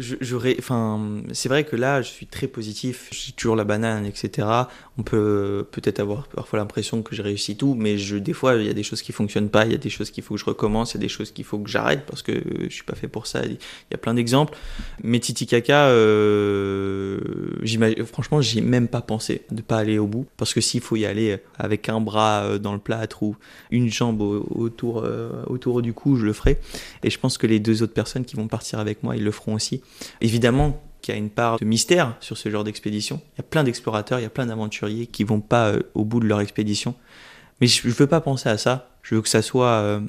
enfin, 0.59 1.23
c'est 1.33 1.51
vrai 1.51 1.65
que 1.65 1.77
là, 1.77 2.01
je 2.01 2.09
suis 2.09 2.27
très 2.27 2.47
positif. 2.47 3.09
J'ai 3.13 3.33
toujours 3.33 3.55
la 3.55 3.65
banane, 3.65 4.07
etc. 4.07 4.49
On 4.97 5.03
peut 5.03 5.67
peut-être 5.71 6.01
avoir 6.01 6.27
parfois 6.29 6.59
l'impression 6.59 7.03
que 7.03 7.15
j'ai 7.15 7.23
réussi 7.23 7.55
tout, 7.55 7.75
mais 7.75 7.99
je, 7.99 8.17
des 8.17 8.33
fois, 8.33 8.57
il 8.57 8.67
y 8.67 8.71
a 8.71 8.73
des 8.73 8.83
choses 8.83 9.03
qui 9.03 9.13
fonctionnent 9.13 9.51
pas. 9.51 9.67
Il 9.67 9.73
y 9.73 9.75
a 9.75 9.79
des 9.79 9.91
choses 9.91 10.11
qu'il 10.11 10.25
faut 10.25 10.35
que 10.35 10.41
je 10.41 10.47
recommence. 10.47 10.95
Il 10.95 10.97
y 10.97 11.01
a 11.01 11.03
des 11.03 11.09
choses 11.09 11.33
qu'il 11.33 11.45
faut 11.45 11.59
que 11.59 11.69
j'arrête 11.69 12.07
parce 12.07 12.23
que 12.23 12.33
je 12.63 12.73
suis 12.73 12.85
pas 12.85 12.97
fait 12.97 13.09
pour 13.09 13.27
ça. 13.27 13.45
Il 13.45 13.59
y 13.91 13.95
a 13.95 13.99
plein 13.99 14.15
d'exemples. 14.15 14.57
Mais 15.03 15.21
Titi 15.21 15.47
Kaka, 15.47 15.89
euh, 15.89 17.21
franchement, 18.11 18.41
j'y 18.41 18.61
ai 18.61 18.63
même 18.63 18.89
pas 18.89 19.03
pensé 19.03 19.43
de 19.51 19.61
pas 19.61 19.77
aller 19.77 19.99
au 19.99 20.07
bout 20.07 20.27
parce 20.39 20.55
que 20.55 20.63
s'il 20.63 20.81
faut 20.81 20.97
y 20.97 21.05
aller 21.05 21.41
avec 21.59 21.91
un 21.91 22.01
bras 22.01 22.59
dans 22.59 22.73
le 22.73 22.79
plâtre 22.79 23.23
ou 23.23 23.37
une 23.71 23.91
jambe 23.91 24.23
autour 24.23 25.05
autour 25.47 25.83
du 25.83 25.90
du 25.91 25.95
coup, 25.95 26.15
je 26.15 26.25
le 26.25 26.33
ferai. 26.33 26.61
Et 27.03 27.11
je 27.11 27.19
pense 27.19 27.37
que 27.37 27.49
les 27.49 27.59
deux 27.59 27.83
autres 27.83 27.93
personnes 27.93 28.25
qui 28.25 28.37
vont 28.37 28.47
partir 28.47 28.79
avec 28.79 29.03
moi, 29.03 29.17
ils 29.17 29.25
le 29.25 29.33
feront 29.33 29.55
aussi. 29.55 29.83
Évidemment 30.21 30.81
qu'il 31.01 31.13
y 31.15 31.17
a 31.17 31.19
une 31.19 31.31
part 31.31 31.59
de 31.59 31.65
mystère 31.65 32.17
sur 32.21 32.39
ce 32.39 32.49
genre 32.49 32.63
d'expédition. 32.63 33.21
Il 33.35 33.39
y 33.39 33.41
a 33.41 33.43
plein 33.43 33.65
d'explorateurs, 33.65 34.21
il 34.21 34.23
y 34.23 34.27
a 34.27 34.31
plein 34.31 34.47
d'aventuriers 34.47 35.09
qui 35.09 35.25
vont 35.25 35.41
pas 35.41 35.71
euh, 35.71 35.81
au 35.95 36.05
bout 36.05 36.21
de 36.21 36.27
leur 36.27 36.41
expédition. 36.41 36.95
Mais 37.61 37.67
je 37.67 37.89
veux 37.89 38.07
pas 38.07 38.21
penser 38.21 38.49
à 38.49 38.57
ça. 38.57 38.89
Je 39.03 39.17
veux 39.17 39.23
que 39.23 39.29
ça 39.29 39.43
soit 39.43 39.67
euh, 39.67 40.01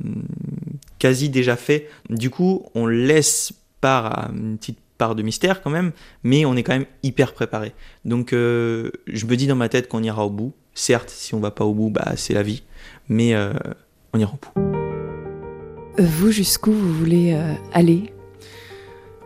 quasi 0.99 1.29
déjà 1.29 1.55
fait. 1.55 1.89
Du 2.11 2.29
coup, 2.29 2.63
on 2.75 2.85
laisse 2.85 3.53
part 3.79 4.05
à 4.05 4.31
une 4.31 4.59
petite 4.59 4.77
part 4.99 5.15
de 5.15 5.23
mystère 5.23 5.63
quand 5.63 5.71
même, 5.71 5.93
mais 6.23 6.45
on 6.45 6.55
est 6.55 6.61
quand 6.61 6.73
même 6.73 6.85
hyper 7.01 7.33
préparé. 7.33 7.73
Donc 8.05 8.33
euh, 8.33 8.91
je 9.07 9.25
me 9.25 9.35
dis 9.35 9.47
dans 9.47 9.55
ma 9.55 9.67
tête 9.67 9.87
qu'on 9.87 10.03
ira 10.03 10.27
au 10.27 10.29
bout. 10.29 10.53
Certes, 10.75 11.09
si 11.09 11.33
on 11.33 11.39
va 11.39 11.49
pas 11.49 11.65
au 11.65 11.73
bout, 11.73 11.89
bah 11.89 12.13
c'est 12.17 12.35
la 12.35 12.43
vie, 12.43 12.61
mais 13.09 13.35
on 14.13 14.19
ira 14.19 14.31
au 14.31 14.59
bout. 14.61 14.70
Vous, 15.97 16.31
jusqu'où 16.31 16.71
vous 16.71 16.93
voulez 16.93 17.37
aller? 17.73 18.11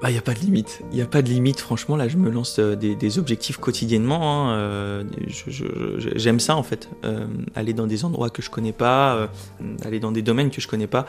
Il 0.05 0.09
bah, 0.09 0.11
n'y 0.11 0.17
a 0.17 0.21
pas 0.21 0.33
de 0.33 0.39
limite. 0.39 0.81
Il 0.91 0.97
n'y 0.97 1.01
a 1.01 1.07
pas 1.07 1.21
de 1.21 1.29
limite, 1.29 1.59
franchement. 1.59 1.95
Là, 1.95 2.07
je 2.07 2.17
me 2.17 2.29
lance 2.29 2.59
euh, 2.59 2.75
des, 2.75 3.17
objectifs 3.17 3.57
quotidiennement. 3.57 4.51
Hein, 4.51 4.55
euh, 4.55 5.03
j'aime 6.15 6.39
ça, 6.39 6.57
en 6.57 6.63
fait. 6.63 6.89
Euh, 7.05 7.25
aller 7.55 7.73
dans 7.73 7.87
des 7.87 8.05
endroits 8.05 8.29
que 8.29 8.41
je 8.41 8.49
connais 8.49 8.73
pas, 8.73 9.29
aller 9.83 9.99
dans 9.99 10.11
des 10.11 10.21
domaines 10.21 10.51
que 10.51 10.59
je 10.61 10.67
connais 10.67 10.85
pas. 10.85 11.05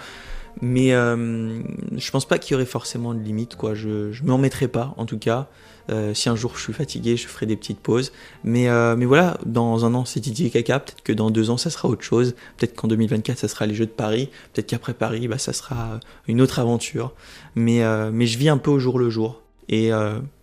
Mais 0.62 0.90
je 0.90 2.10
pense 2.10 2.26
pas 2.26 2.38
qu'il 2.38 2.52
y 2.52 2.54
aurait 2.54 2.64
forcément 2.64 3.14
de 3.14 3.20
limite, 3.20 3.56
quoi. 3.56 3.74
Je, 3.74 4.10
ne 4.22 4.26
m'en 4.26 4.38
mettrai 4.38 4.68
pas, 4.68 4.94
en 4.96 5.06
tout 5.06 5.18
cas. 5.18 5.48
Euh, 5.90 6.14
si 6.14 6.28
un 6.28 6.36
jour 6.36 6.52
je 6.56 6.62
suis 6.62 6.72
fatigué, 6.72 7.16
je 7.16 7.26
ferai 7.26 7.46
des 7.46 7.56
petites 7.56 7.78
pauses. 7.78 8.12
Mais, 8.44 8.68
euh, 8.68 8.96
mais 8.96 9.04
voilà, 9.04 9.38
dans 9.46 9.84
un 9.84 9.94
an 9.94 10.04
c'est 10.04 10.20
Titi 10.20 10.50
Caca, 10.50 10.80
peut-être 10.80 11.02
que 11.02 11.12
dans 11.12 11.30
deux 11.30 11.50
ans 11.50 11.56
ça 11.56 11.70
sera 11.70 11.88
autre 11.88 12.02
chose. 12.02 12.34
Peut-être 12.56 12.74
qu'en 12.74 12.88
2024 12.88 13.38
ça 13.38 13.48
sera 13.48 13.66
les 13.66 13.74
Jeux 13.74 13.86
de 13.86 13.90
Paris. 13.90 14.30
Peut-être 14.52 14.66
qu'après 14.66 14.94
Paris, 14.94 15.28
bah, 15.28 15.38
ça 15.38 15.52
sera 15.52 16.00
une 16.26 16.40
autre 16.40 16.58
aventure. 16.58 17.12
Mais, 17.54 17.82
euh, 17.82 18.10
mais 18.12 18.26
je 18.26 18.38
vis 18.38 18.48
un 18.48 18.58
peu 18.58 18.70
au 18.70 18.78
jour 18.78 18.98
le 18.98 19.10
jour. 19.10 19.42
Et 19.68 19.90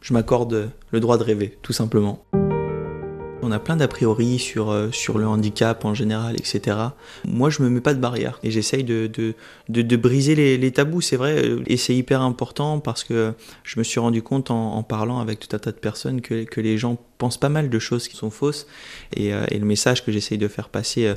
je 0.01 0.13
m'accorde 0.13 0.69
le 0.91 0.99
droit 0.99 1.17
de 1.17 1.23
rêver, 1.23 1.57
tout 1.61 1.71
simplement. 1.71 2.25
On 3.43 3.51
a 3.51 3.59
plein 3.59 3.75
d'a 3.75 3.87
priori 3.87 4.39
sur, 4.39 4.71
euh, 4.71 4.89
le 5.15 5.27
handicap 5.27 5.83
en 5.85 5.93
général, 5.93 6.35
etc. 6.35 6.77
Moi, 7.27 7.49
je 7.49 7.61
me 7.61 7.69
mets 7.69 7.81
pas 7.81 7.93
de 7.93 7.99
barrière 7.99 8.39
et 8.41 8.51
j'essaye 8.51 8.83
de, 8.83 9.35
briser 9.97 10.35
les, 10.35 10.71
tabous, 10.71 11.01
c'est 11.01 11.17
vrai. 11.17 11.45
Euh, 11.45 11.61
et 11.67 11.77
c'est 11.77 11.95
hyper 11.95 12.21
important 12.21 12.79
parce 12.79 13.03
que 13.03 13.33
je 13.63 13.79
me 13.79 13.83
suis 13.83 13.99
rendu 13.99 14.21
compte 14.21 14.49
en, 14.49 14.81
parlant 14.83 15.19
avec 15.19 15.39
tout 15.39 15.53
un 15.55 15.59
tas 15.59 15.71
de 15.71 15.77
personnes 15.77 16.21
que 16.21 16.61
les 16.61 16.77
gens 16.77 16.97
pensent 17.17 17.39
pas 17.39 17.49
mal 17.49 17.69
de 17.69 17.79
choses 17.79 18.07
qui 18.07 18.15
sont 18.15 18.29
fausses. 18.29 18.67
Et, 19.15 19.33
euh, 19.33 19.45
le 19.51 19.65
message 19.65 20.03
que 20.05 20.11
j'essaye 20.11 20.37
de 20.37 20.47
faire 20.47 20.69
passer 20.69 21.13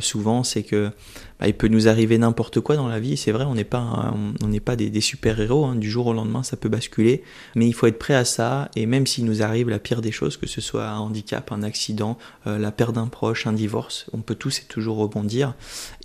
souvent, 0.00 0.44
c'est 0.44 0.62
que 0.62 0.92
bah, 1.40 1.46
il 1.48 1.54
peut 1.54 1.68
nous 1.68 1.88
arriver 1.88 2.18
n'importe 2.18 2.60
quoi 2.60 2.76
dans 2.76 2.88
la 2.88 3.00
vie. 3.00 3.16
C'est 3.16 3.32
vrai, 3.32 3.44
on 3.44 3.54
n'est 3.54 3.64
pas, 3.64 4.14
on 4.42 4.46
n'est 4.46 4.60
pas 4.60 4.76
des, 4.76 5.00
super-héros. 5.00 5.64
Hein. 5.64 5.76
Du 5.76 5.90
jour 5.90 6.06
au 6.08 6.12
lendemain, 6.12 6.42
ça 6.42 6.56
peut 6.56 6.68
basculer. 6.68 7.22
Mais 7.54 7.66
il 7.66 7.72
faut 7.72 7.86
être 7.86 7.98
prêt 7.98 8.14
à 8.14 8.24
ça. 8.24 8.70
Et 8.76 8.86
même 8.86 9.06
s'il 9.06 9.24
nous 9.24 9.42
arrive 9.42 9.68
la 9.68 9.78
pire 9.78 10.02
des 10.02 10.12
choses, 10.12 10.36
que 10.36 10.46
ce 10.46 10.60
soit 10.60 10.88
un 10.88 10.98
handicap, 10.98 11.50
un 11.52 11.62
accident, 11.62 12.18
euh, 12.46 12.58
la 12.58 12.72
perte 12.72 12.94
d'un 12.94 13.06
proche, 13.06 13.46
un 13.46 13.52
divorce, 13.52 14.06
on 14.12 14.18
peut 14.18 14.34
tous 14.34 14.60
et 14.60 14.64
toujours 14.64 14.98
rebondir. 14.98 15.54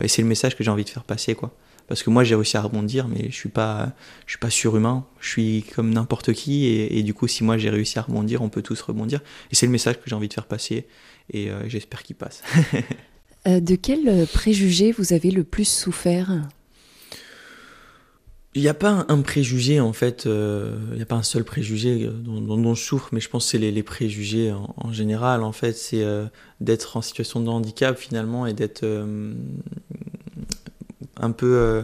Et 0.01 0.07
c'est 0.07 0.21
le 0.21 0.27
message 0.27 0.55
que 0.55 0.63
j'ai 0.63 0.71
envie 0.71 0.85
de 0.85 0.89
faire 0.89 1.03
passer, 1.03 1.35
quoi. 1.35 1.51
Parce 1.87 2.01
que 2.03 2.09
moi 2.09 2.23
j'ai 2.23 2.35
réussi 2.35 2.57
à 2.57 2.61
rebondir, 2.61 3.07
mais 3.07 3.29
je 3.29 3.35
suis 3.35 3.49
pas, 3.49 3.93
je 4.25 4.31
suis 4.31 4.39
pas 4.39 4.49
surhumain. 4.49 5.05
Je 5.19 5.29
suis 5.29 5.65
comme 5.75 5.91
n'importe 5.93 6.33
qui, 6.33 6.65
et, 6.65 7.03
du 7.03 7.13
coup 7.13 7.27
si 7.27 7.43
moi 7.43 7.57
j'ai 7.57 7.69
réussi 7.69 7.99
à 7.99 8.03
rebondir, 8.03 8.41
on 8.41 8.49
peut 8.49 8.61
tous 8.61 8.81
rebondir. 8.81 9.21
Et 9.51 9.55
c'est 9.55 9.65
le 9.65 9.71
message 9.71 9.95
que 9.95 10.03
j'ai 10.05 10.15
envie 10.15 10.29
de 10.29 10.33
faire 10.33 10.47
passer, 10.47 10.87
et 11.31 11.49
euh, 11.49 11.67
j'espère 11.67 12.03
qu'il 12.03 12.15
passe. 12.15 12.41
Euh, 13.45 13.59
de 13.59 13.75
quel 13.75 14.25
préjugé 14.27 14.93
vous 14.93 15.11
avez 15.11 15.29
le 15.29 15.43
plus 15.43 15.67
souffert? 15.67 16.47
Il 18.55 18.61
n'y 18.61 18.67
a 18.67 18.75
pas 18.75 19.05
un 19.09 19.21
préjugé 19.21 19.79
en 19.79 19.93
fait, 19.93 20.27
euh, 20.27 20.77
il 20.91 20.97
n'y 20.97 21.01
a 21.01 21.07
pas 21.07 21.15
un 21.15 21.23
seul 21.23 21.43
préjugé 21.43 22.07
dont, 22.07 22.75
je 22.75 22.83
souffre, 22.83 23.09
mais 23.11 23.19
je 23.19 23.27
pense 23.27 23.45
que 23.45 23.51
c'est 23.51 23.57
les, 23.57 23.83
préjugés 23.83 24.51
en, 24.51 24.93
général 24.93 25.41
en 25.41 25.51
fait, 25.51 25.73
c'est 25.73 26.03
euh, 26.03 26.27
d'être 26.61 26.95
en 26.95 27.01
situation 27.01 27.39
de 27.39 27.49
handicap 27.49 27.97
finalement 27.97 28.45
et 28.45 28.53
d'être 28.53 28.85
un 31.23 31.31
peu 31.31 31.83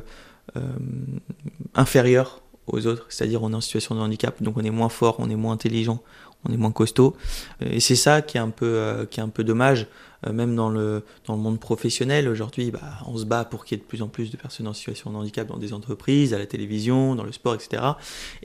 inférieur 1.73 2.41
aux 2.67 2.85
autres, 2.85 3.05
c'est-à-dire 3.09 3.41
on 3.43 3.51
est 3.51 3.55
en 3.55 3.61
situation 3.61 3.95
de 3.95 3.99
handicap, 3.99 4.41
donc 4.41 4.57
on 4.57 4.63
est 4.63 4.69
moins 4.69 4.89
fort, 4.89 5.15
on 5.19 5.29
est 5.29 5.35
moins 5.35 5.53
intelligent, 5.53 6.01
on 6.45 6.53
est 6.53 6.57
moins 6.57 6.71
costaud, 6.71 7.15
et 7.61 7.79
c'est 7.79 7.95
ça 7.95 8.21
qui 8.21 8.37
est 8.37 8.41
un 8.41 8.49
peu, 8.49 9.07
qui 9.09 9.19
est 9.19 9.23
un 9.23 9.29
peu 9.29 9.43
dommage. 9.43 9.87
Euh, 10.27 10.33
même 10.33 10.55
dans 10.55 10.69
le, 10.69 11.03
dans 11.25 11.35
le 11.35 11.41
monde 11.41 11.59
professionnel, 11.59 12.27
aujourd'hui, 12.27 12.71
bah, 12.71 12.81
on 13.07 13.17
se 13.17 13.23
bat 13.23 13.45
pour 13.45 13.63
qu'il 13.63 13.77
y 13.77 13.79
ait 13.79 13.83
de 13.83 13.87
plus 13.87 14.01
en 14.01 14.07
plus 14.07 14.31
de 14.31 14.37
personnes 14.37 14.67
en 14.67 14.73
situation 14.73 15.11
de 15.11 15.15
handicap 15.15 15.47
dans 15.47 15.57
des 15.57 15.73
entreprises, 15.73 16.33
à 16.33 16.37
la 16.37 16.45
télévision, 16.45 17.15
dans 17.15 17.23
le 17.23 17.31
sport, 17.31 17.55
etc. 17.55 17.83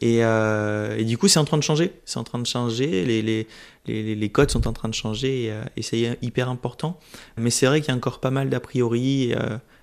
Et, 0.01 0.25
euh, 0.25 0.97
et 0.97 1.05
du 1.05 1.19
coup, 1.19 1.27
c'est 1.27 1.41
en 1.41 1.45
train 1.45 1.59
de 1.59 1.63
changer. 1.63 1.93
C'est 2.05 2.19
en 2.19 2.25
train 2.25 2.39
de 2.39 2.47
changer. 2.47 3.05
Les, 3.05 3.23
les, 3.23 4.15
les, 4.15 4.29
codes 4.31 4.51
sont 4.51 4.69
en 4.69 4.73
train 4.73 4.89
de 4.89 4.95
changer 4.95 5.45
et, 5.45 5.53
euh, 5.53 5.65
et 5.77 5.83
c'est 5.83 6.17
hyper 6.23 6.49
important. 6.49 6.99
Mais 7.37 7.51
c'est 7.51 7.67
vrai 7.67 7.81
qu'il 7.81 7.88
y 7.88 7.92
a 7.92 7.97
encore 7.97 8.21
pas 8.21 8.31
mal 8.31 8.51
d'a 8.51 8.61
priori. 8.61 9.35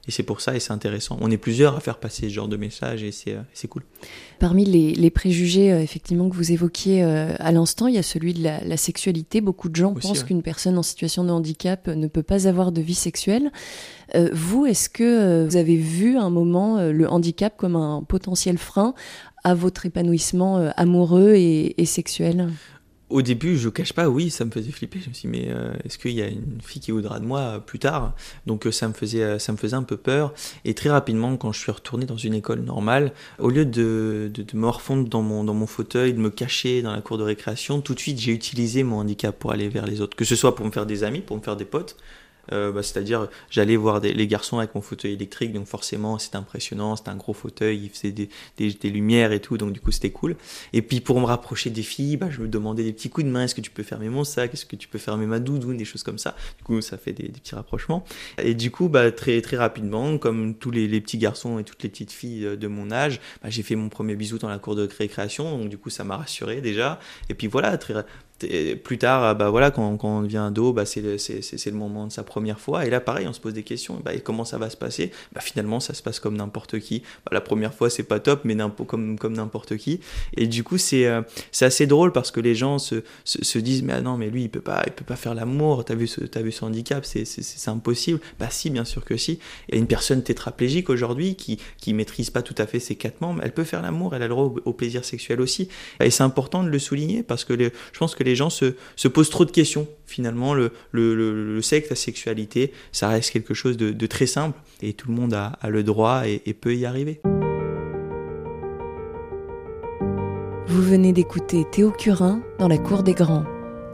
Et 0.08 0.12
c'est 0.12 0.24
pour 0.24 0.42
ça, 0.42 0.56
et 0.56 0.60
c'est 0.60 0.74
intéressant. 0.74 1.18
On 1.22 1.30
est 1.30 1.38
plusieurs 1.38 1.76
à 1.76 1.80
faire 1.80 2.00
passer 2.00 2.24
ce 2.24 2.34
genre 2.34 2.48
de 2.48 2.58
message, 2.58 3.04
et 3.04 3.12
c'est 3.12 3.36
euh, 3.36 3.68
cool. 3.70 3.84
Parmi 4.40 4.66
les, 4.66 5.10
préjugés, 5.12 5.72
euh, 5.72 5.82
effectivement, 5.82 6.28
que 6.28 6.36
vous 6.36 6.52
évoquiez 6.52 7.04
euh, 7.04 7.36
à 7.38 7.52
l'instant, 7.52 7.86
il 7.86 7.94
y 7.94 8.00
a 8.00 8.04
celui 8.04 8.34
de 8.34 8.44
la, 8.44 8.78
sexualité. 8.78 9.42
Beaucoup 9.42 9.70
de 9.70 9.76
gens 9.76 9.94
pensent 9.94 10.24
qu'une 10.24 10.42
personne 10.42 10.78
en 10.78 10.84
situation 10.84 11.24
de 11.24 11.30
handicap 11.30 11.88
ne 11.88 12.08
peut 12.08 12.24
pas 12.24 12.48
avoir 12.48 12.72
de 12.72 12.82
vie 12.82 12.96
sexuelle. 12.96 13.52
vous, 14.34 14.66
est-ce 14.66 14.90
que 14.90 15.46
vous 15.46 15.56
avez 15.56 15.78
vu 15.78 16.18
un 16.18 16.32
moment 16.32 16.82
le 16.82 17.08
handicap 17.08 17.56
comme 17.58 17.76
un 17.76 18.04
potentiel 18.04 18.58
frein 18.58 18.96
à 19.44 19.54
votre 19.54 19.86
épanouissement 19.86 20.72
amoureux 20.78 21.34
et, 21.36 21.80
et 21.80 21.86
sexuel? 21.86 22.50
Au 23.12 23.22
début, 23.22 23.58
je 23.58 23.70
cache 23.70 23.94
pas, 23.94 24.10
oui, 24.10 24.30
ça 24.30 24.46
me 24.46 24.52
faisait 24.52 24.72
flipper. 24.72 25.00
Je 25.04 25.10
me 25.10 25.14
suis 25.14 25.30
dit, 25.30 25.38
mais 25.40 25.48
euh, 25.50 25.74
est-ce 25.84 25.98
qu'il 25.98 26.12
y 26.12 26.22
a 26.22 26.28
une 26.28 26.60
fille 26.64 26.82
qui 26.82 26.92
voudra 26.92 27.20
de 27.20 27.26
moi 27.26 27.40
euh, 27.40 27.60
plus 27.60 27.80
tard? 27.80 28.16
Donc 28.46 28.66
euh, 28.66 28.72
ça 28.72 28.88
me 28.88 28.94
faisait, 28.94 29.38
ça 29.40 29.52
me 29.52 29.58
faisait 29.58 29.76
un 29.76 29.84
peu 29.84 29.98
peur. 29.98 30.34
Et 30.66 30.74
très 30.74 30.90
rapidement, 30.90 31.36
quand 31.38 31.52
je 31.52 31.60
suis 31.60 31.72
retourné 31.72 32.06
dans 32.06 32.18
une 32.18 32.34
école 32.34 32.62
normale, 32.62 33.12
au 33.40 33.50
lieu 33.50 33.66
de, 33.66 34.32
de, 34.34 34.46
me 34.58 34.68
refondre 34.68 35.08
dans 35.08 35.22
mon, 35.22 35.44
dans 35.44 35.54
mon 35.54 35.68
fauteuil, 35.68 36.14
de 36.14 36.20
me 36.20 36.30
cacher 36.30 36.82
dans 36.82 36.92
la 36.92 37.02
cour 37.02 37.18
de 37.18 37.24
récréation, 37.24 37.82
tout 37.82 37.94
de 37.94 38.00
suite, 38.00 38.20
j'ai 38.20 38.32
utilisé 38.32 38.84
mon 38.84 39.00
handicap 39.00 39.38
pour 39.38 39.52
aller 39.52 39.70
vers 39.70 39.86
les 39.86 40.02
autres. 40.02 40.16
Que 40.16 40.26
ce 40.26 40.36
soit 40.36 40.56
pour 40.56 40.66
me 40.66 40.72
faire 40.72 40.86
des 40.86 41.04
amis, 41.04 41.22
pour 41.22 41.38
me 41.38 41.42
faire 41.42 41.58
des 41.58 41.66
potes, 41.66 41.98
euh, 42.52 42.72
bah, 42.72 42.84
c'est-à-dire, 42.84 43.28
j'allais 43.50 43.76
voir 43.76 44.00
les 44.00 44.28
garçons 44.28 44.60
avec 44.60 44.76
mon 44.76 44.82
fauteuil 44.82 45.14
électrique, 45.14 45.54
donc 45.54 45.68
forcément, 45.68 46.18
c'était 46.18 46.38
impressionnant, 46.38 46.96
c'était 46.96 47.10
un 47.10 47.16
gros 47.16 47.34
fauteuil, 47.34 47.84
il 47.84 47.90
faisait 47.90 48.12
des, 48.12 48.90
lumières 48.90 49.32
et 49.32 49.40
tout, 49.40 49.58
donc 49.58 49.74
du 49.74 49.80
coup, 49.80 49.92
c'était 49.92 50.10
cool. 50.10 50.36
Et 50.74 50.82
puis, 50.82 51.00
pour 51.00 51.20
me 51.20 51.26
rapprocher 51.26 51.70
des 51.70 51.84
filles, 51.84 52.18
bah, 52.18 52.28
je 52.30 52.42
me 52.42 52.48
demandais 52.48 52.84
des 52.84 52.94
petits 52.94 53.10
coups 53.10 53.26
de 53.26 53.32
main, 53.32 53.44
est-ce 53.44 53.56
que 53.56 53.62
tu 53.62 53.72
peux 53.72 53.84
fermer 53.84 54.10
mon 54.10 54.24
sac, 54.24 54.54
est-ce 54.54 54.66
que 54.66 54.76
tu 54.76 54.88
peux 54.88 55.00
fermer 55.00 55.26
ma 55.26 55.40
doudoune, 55.40 55.78
des 55.78 55.86
choses 55.86 56.04
comme 56.04 56.18
ça. 56.18 56.36
Du 56.58 56.64
coup, 56.64 56.82
ça 56.82 56.98
fait 56.98 57.14
des, 57.14 57.30
petits 57.30 57.56
rapprochements. 57.56 58.04
Et 58.42 58.54
du 58.54 58.72
coup, 58.72 58.90
bah, 58.90 59.12
très, 59.12 59.42
très 59.42 59.58
rapidement, 59.58 60.18
comme 60.18 60.56
tous 60.56 60.72
les, 60.72 61.02
petits 61.02 61.18
garçons 61.18 61.60
et 61.60 61.64
toutes 61.64 61.84
les 61.84 61.90
petites 61.90 62.12
filles 62.12 62.46
euh, 62.46 62.56
de 62.56 62.68
mon 62.68 62.92
âge, 62.92 63.20
j'ai 63.46 63.64
fait 63.64 63.76
mon 63.76 63.90
premier 63.90 64.16
bisou 64.16 64.38
dans 64.38 64.50
la 64.50 64.60
cour 64.60 64.76
de 64.76 64.88
récréation, 64.98 65.58
donc 65.58 65.70
du 65.70 65.78
coup, 65.78 65.90
ça 65.90 66.04
m'a 66.04 66.18
rassuré 66.18 66.62
déjà. 66.62 67.00
Et 67.30 67.34
puis 67.34 67.48
voilà, 67.48 67.78
très, 67.78 67.94
plus 68.84 68.98
tard, 68.98 69.24
ah 69.24 69.34
bah 69.34 69.50
voilà, 69.50 69.72
quand, 69.72 69.98
on 70.04 70.22
devient 70.22 70.46
ado, 70.48 70.74
bah 70.74 70.86
c'est 70.86 71.02
le, 71.02 71.16
le, 71.16 71.72
moment 71.72 72.08
de 72.08 72.12
sa 72.12 72.24
première 72.24 72.60
fois. 72.60 72.86
Et 72.86 72.90
là, 72.90 73.00
pareil, 73.00 73.28
on 73.28 73.34
se 73.34 73.40
pose 73.40 73.54
des 73.54 73.64
questions. 73.64 74.02
Bah, 74.04 74.14
et 74.14 74.20
comment 74.20 74.46
ça 74.46 74.58
va 74.58 74.70
se 74.70 74.78
passer? 74.78 75.12
Bah, 75.34 75.42
Finalement, 75.42 75.80
ça 75.80 75.94
se 75.94 76.02
passe 76.02 76.20
comme 76.20 76.38
n'importe 76.38 76.80
qui. 76.80 77.02
Bah, 77.26 77.32
la 77.32 77.42
première 77.42 77.74
fois, 77.74 77.90
c'est 77.90 78.04
pas 78.04 78.20
top, 78.20 78.42
mais 78.44 78.56
comme, 78.88 79.18
comme 79.18 79.34
n'importe 79.34 79.78
qui. 79.78 80.00
Et 80.38 80.48
du 80.48 80.64
coup, 80.64 80.78
c'est 80.78 81.06
euh, 81.06 81.22
c'est 81.52 81.66
assez 81.66 81.88
drôle 81.88 82.12
parce 82.12 82.32
que 82.32 82.40
les 82.40 82.56
gens 82.56 82.80
se, 82.80 83.04
se, 83.26 83.60
disent 83.60 83.84
Mais 83.84 83.94
ah 83.94 84.02
non, 84.02 84.18
mais 84.18 84.30
lui, 84.30 84.44
il 84.44 84.50
peut 84.50 84.62
pas, 84.62 84.84
il 84.86 84.94
peut 84.94 85.06
pas 85.06 85.16
faire 85.16 85.34
l'amour. 85.34 85.86
T'as 85.86 85.96
vu, 85.96 86.08
ce, 86.08 86.22
as 86.36 86.42
vu 86.42 86.52
son 86.52 86.68
handicap? 86.68 87.06
C'est 87.06 87.68
impossible. 87.68 88.20
Bah 88.40 88.48
si, 88.50 88.70
bien 88.70 88.86
sûr 88.86 89.06
que 89.06 89.18
si. 89.18 89.40
A 89.72 89.76
une 89.76 89.88
personne 89.88 90.24
tétraplégique 90.24 90.90
aujourd'hui 90.90 91.36
qui, 91.36 91.60
qui 91.78 91.94
maîtrise 91.94 92.30
pas 92.30 92.42
tout 92.42 92.56
à 92.58 92.68
fait 92.68 92.80
ses 92.80 92.96
quatre 92.96 93.22
membres. 93.22 93.42
Elle 93.44 93.54
peut 93.54 93.64
faire 93.64 93.82
l'amour, 93.82 94.16
elle 94.16 94.24
a 94.24 94.28
le 94.28 94.34
droit 94.34 94.54
au, 94.66 94.74
plaisir 94.74 95.06
sexuel 95.06 95.42
aussi. 95.42 95.70
Et 96.00 96.10
c'est 96.10 96.24
important 96.24 96.64
de 96.64 96.70
le 96.70 96.80
souligner 96.80 97.24
parce 97.24 97.46
que 97.46 97.58
je 97.58 98.00
pense 98.00 98.16
que 98.16 98.24
les 98.24 98.31
les 98.32 98.36
gens 98.36 98.50
se, 98.50 99.08
posent 99.08 99.30
trop 99.30 99.46
de 99.46 99.52
questions. 99.52 99.88
Finalement, 100.06 100.54
le, 100.54 100.72
le, 100.92 101.62
sexe, 101.62 101.90
la 101.90 101.96
sexualité, 101.96 102.72
ça 102.92 103.10
reste 103.10 103.32
quelque 103.32 103.54
chose 103.54 103.78
de, 103.78 104.08
très 104.08 104.26
simple 104.26 104.58
et 104.82 104.94
tout 104.94 105.10
le 105.10 105.16
monde 105.16 105.34
a, 105.34 105.58
le 105.68 105.84
droit 105.84 106.28
et, 106.28 106.42
et 106.46 106.54
peut 106.54 106.76
y 106.76 106.86
arriver. 106.86 107.22
Vous 110.68 110.82
venez 110.82 111.12
d'écouter 111.12 111.66
Théo 111.70 111.92
Curin 111.92 112.42
dans 112.58 112.70
la 112.70 112.78
cour 112.78 113.04
des 113.04 113.14
grands. 113.14 113.46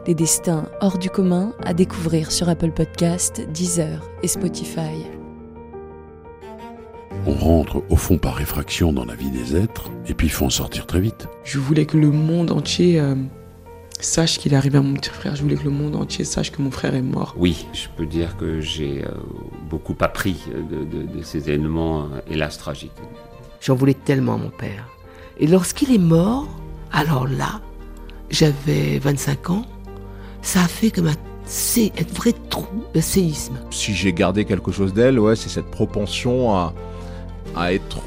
Des 0.06 0.14
destins 0.14 0.68
hors 0.80 0.98
du 0.98 1.10
commun 1.10 1.52
à 1.64 1.74
découvrir 1.74 2.30
sur 2.30 2.48
Apple 2.48 2.70
Podcast, 2.70 3.42
Deezer 3.52 4.08
et 4.22 4.28
Spotify. 4.28 5.04
On 7.26 7.34
rentre 7.34 7.82
au 7.90 7.96
fond 7.96 8.16
par 8.16 8.36
réfraction 8.36 8.92
dans 8.92 9.04
la 9.04 9.14
vie 9.14 9.30
des 9.30 9.56
êtres 9.56 9.90
et 10.06 10.14
puis 10.14 10.28
il 10.28 10.30
faut 10.30 10.46
en 10.46 10.50
sortir 10.50 10.86
très 10.86 11.00
vite. 11.00 11.26
Je 11.44 11.58
voulais 11.58 11.84
que 11.84 11.98
le 11.98 12.10
monde 12.10 12.50
entier 12.50 13.00
euh, 13.00 13.16
sache 14.04 14.38
qu'il 14.38 14.52
est 14.52 14.56
arrivé 14.56 14.78
à 14.78 14.82
mon 14.82 14.94
petit 14.94 15.10
frère. 15.10 15.36
Je 15.36 15.42
voulais 15.42 15.56
que 15.56 15.64
le 15.64 15.70
monde 15.70 15.96
entier 15.96 16.24
sache 16.24 16.50
que 16.50 16.62
mon 16.62 16.70
frère 16.70 16.94
est 16.94 17.02
mort. 17.02 17.34
Oui, 17.36 17.66
je 17.72 17.88
peux 17.96 18.06
dire 18.06 18.36
que 18.36 18.60
j'ai 18.60 19.04
euh, 19.04 19.10
beaucoup 19.68 19.96
appris 20.00 20.36
de, 20.70 21.22
ces 21.22 21.48
événements, 21.48 22.04
euh, 22.04 22.20
hélas, 22.30 22.58
tragiques. 22.58 22.92
J'en 23.60 23.74
voulais 23.74 23.94
tellement 23.94 24.34
à 24.34 24.38
mon 24.38 24.50
père. 24.50 24.88
Et 25.38 25.46
lorsqu'il 25.46 25.92
est 25.92 25.98
mort, 25.98 26.48
alors 26.92 27.26
là, 27.26 27.60
j'avais 28.30 28.98
25 28.98 29.50
ans, 29.50 29.66
ça 30.42 30.62
a 30.62 30.68
fait 30.68 30.90
comme 30.90 31.08
un, 31.08 31.12
un 31.12 32.14
vrai 32.14 32.34
trou, 32.50 32.66
de 32.94 33.00
séisme. 33.00 33.58
Si 33.70 33.94
j'ai 33.94 34.12
gardé 34.12 34.44
quelque 34.44 34.72
chose 34.72 34.92
d'elle, 34.92 35.18
ouais, 35.18 35.36
c'est 35.36 35.48
cette 35.48 35.70
propension 35.70 36.54
à, 36.54 36.74
à 37.56 37.72
être 37.72 38.00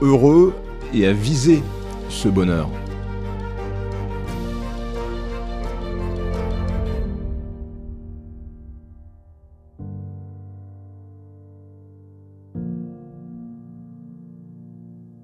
heureux 0.00 0.54
et 0.94 1.06
à 1.06 1.12
viser 1.12 1.62
ce 2.08 2.28
bonheur. 2.28 2.68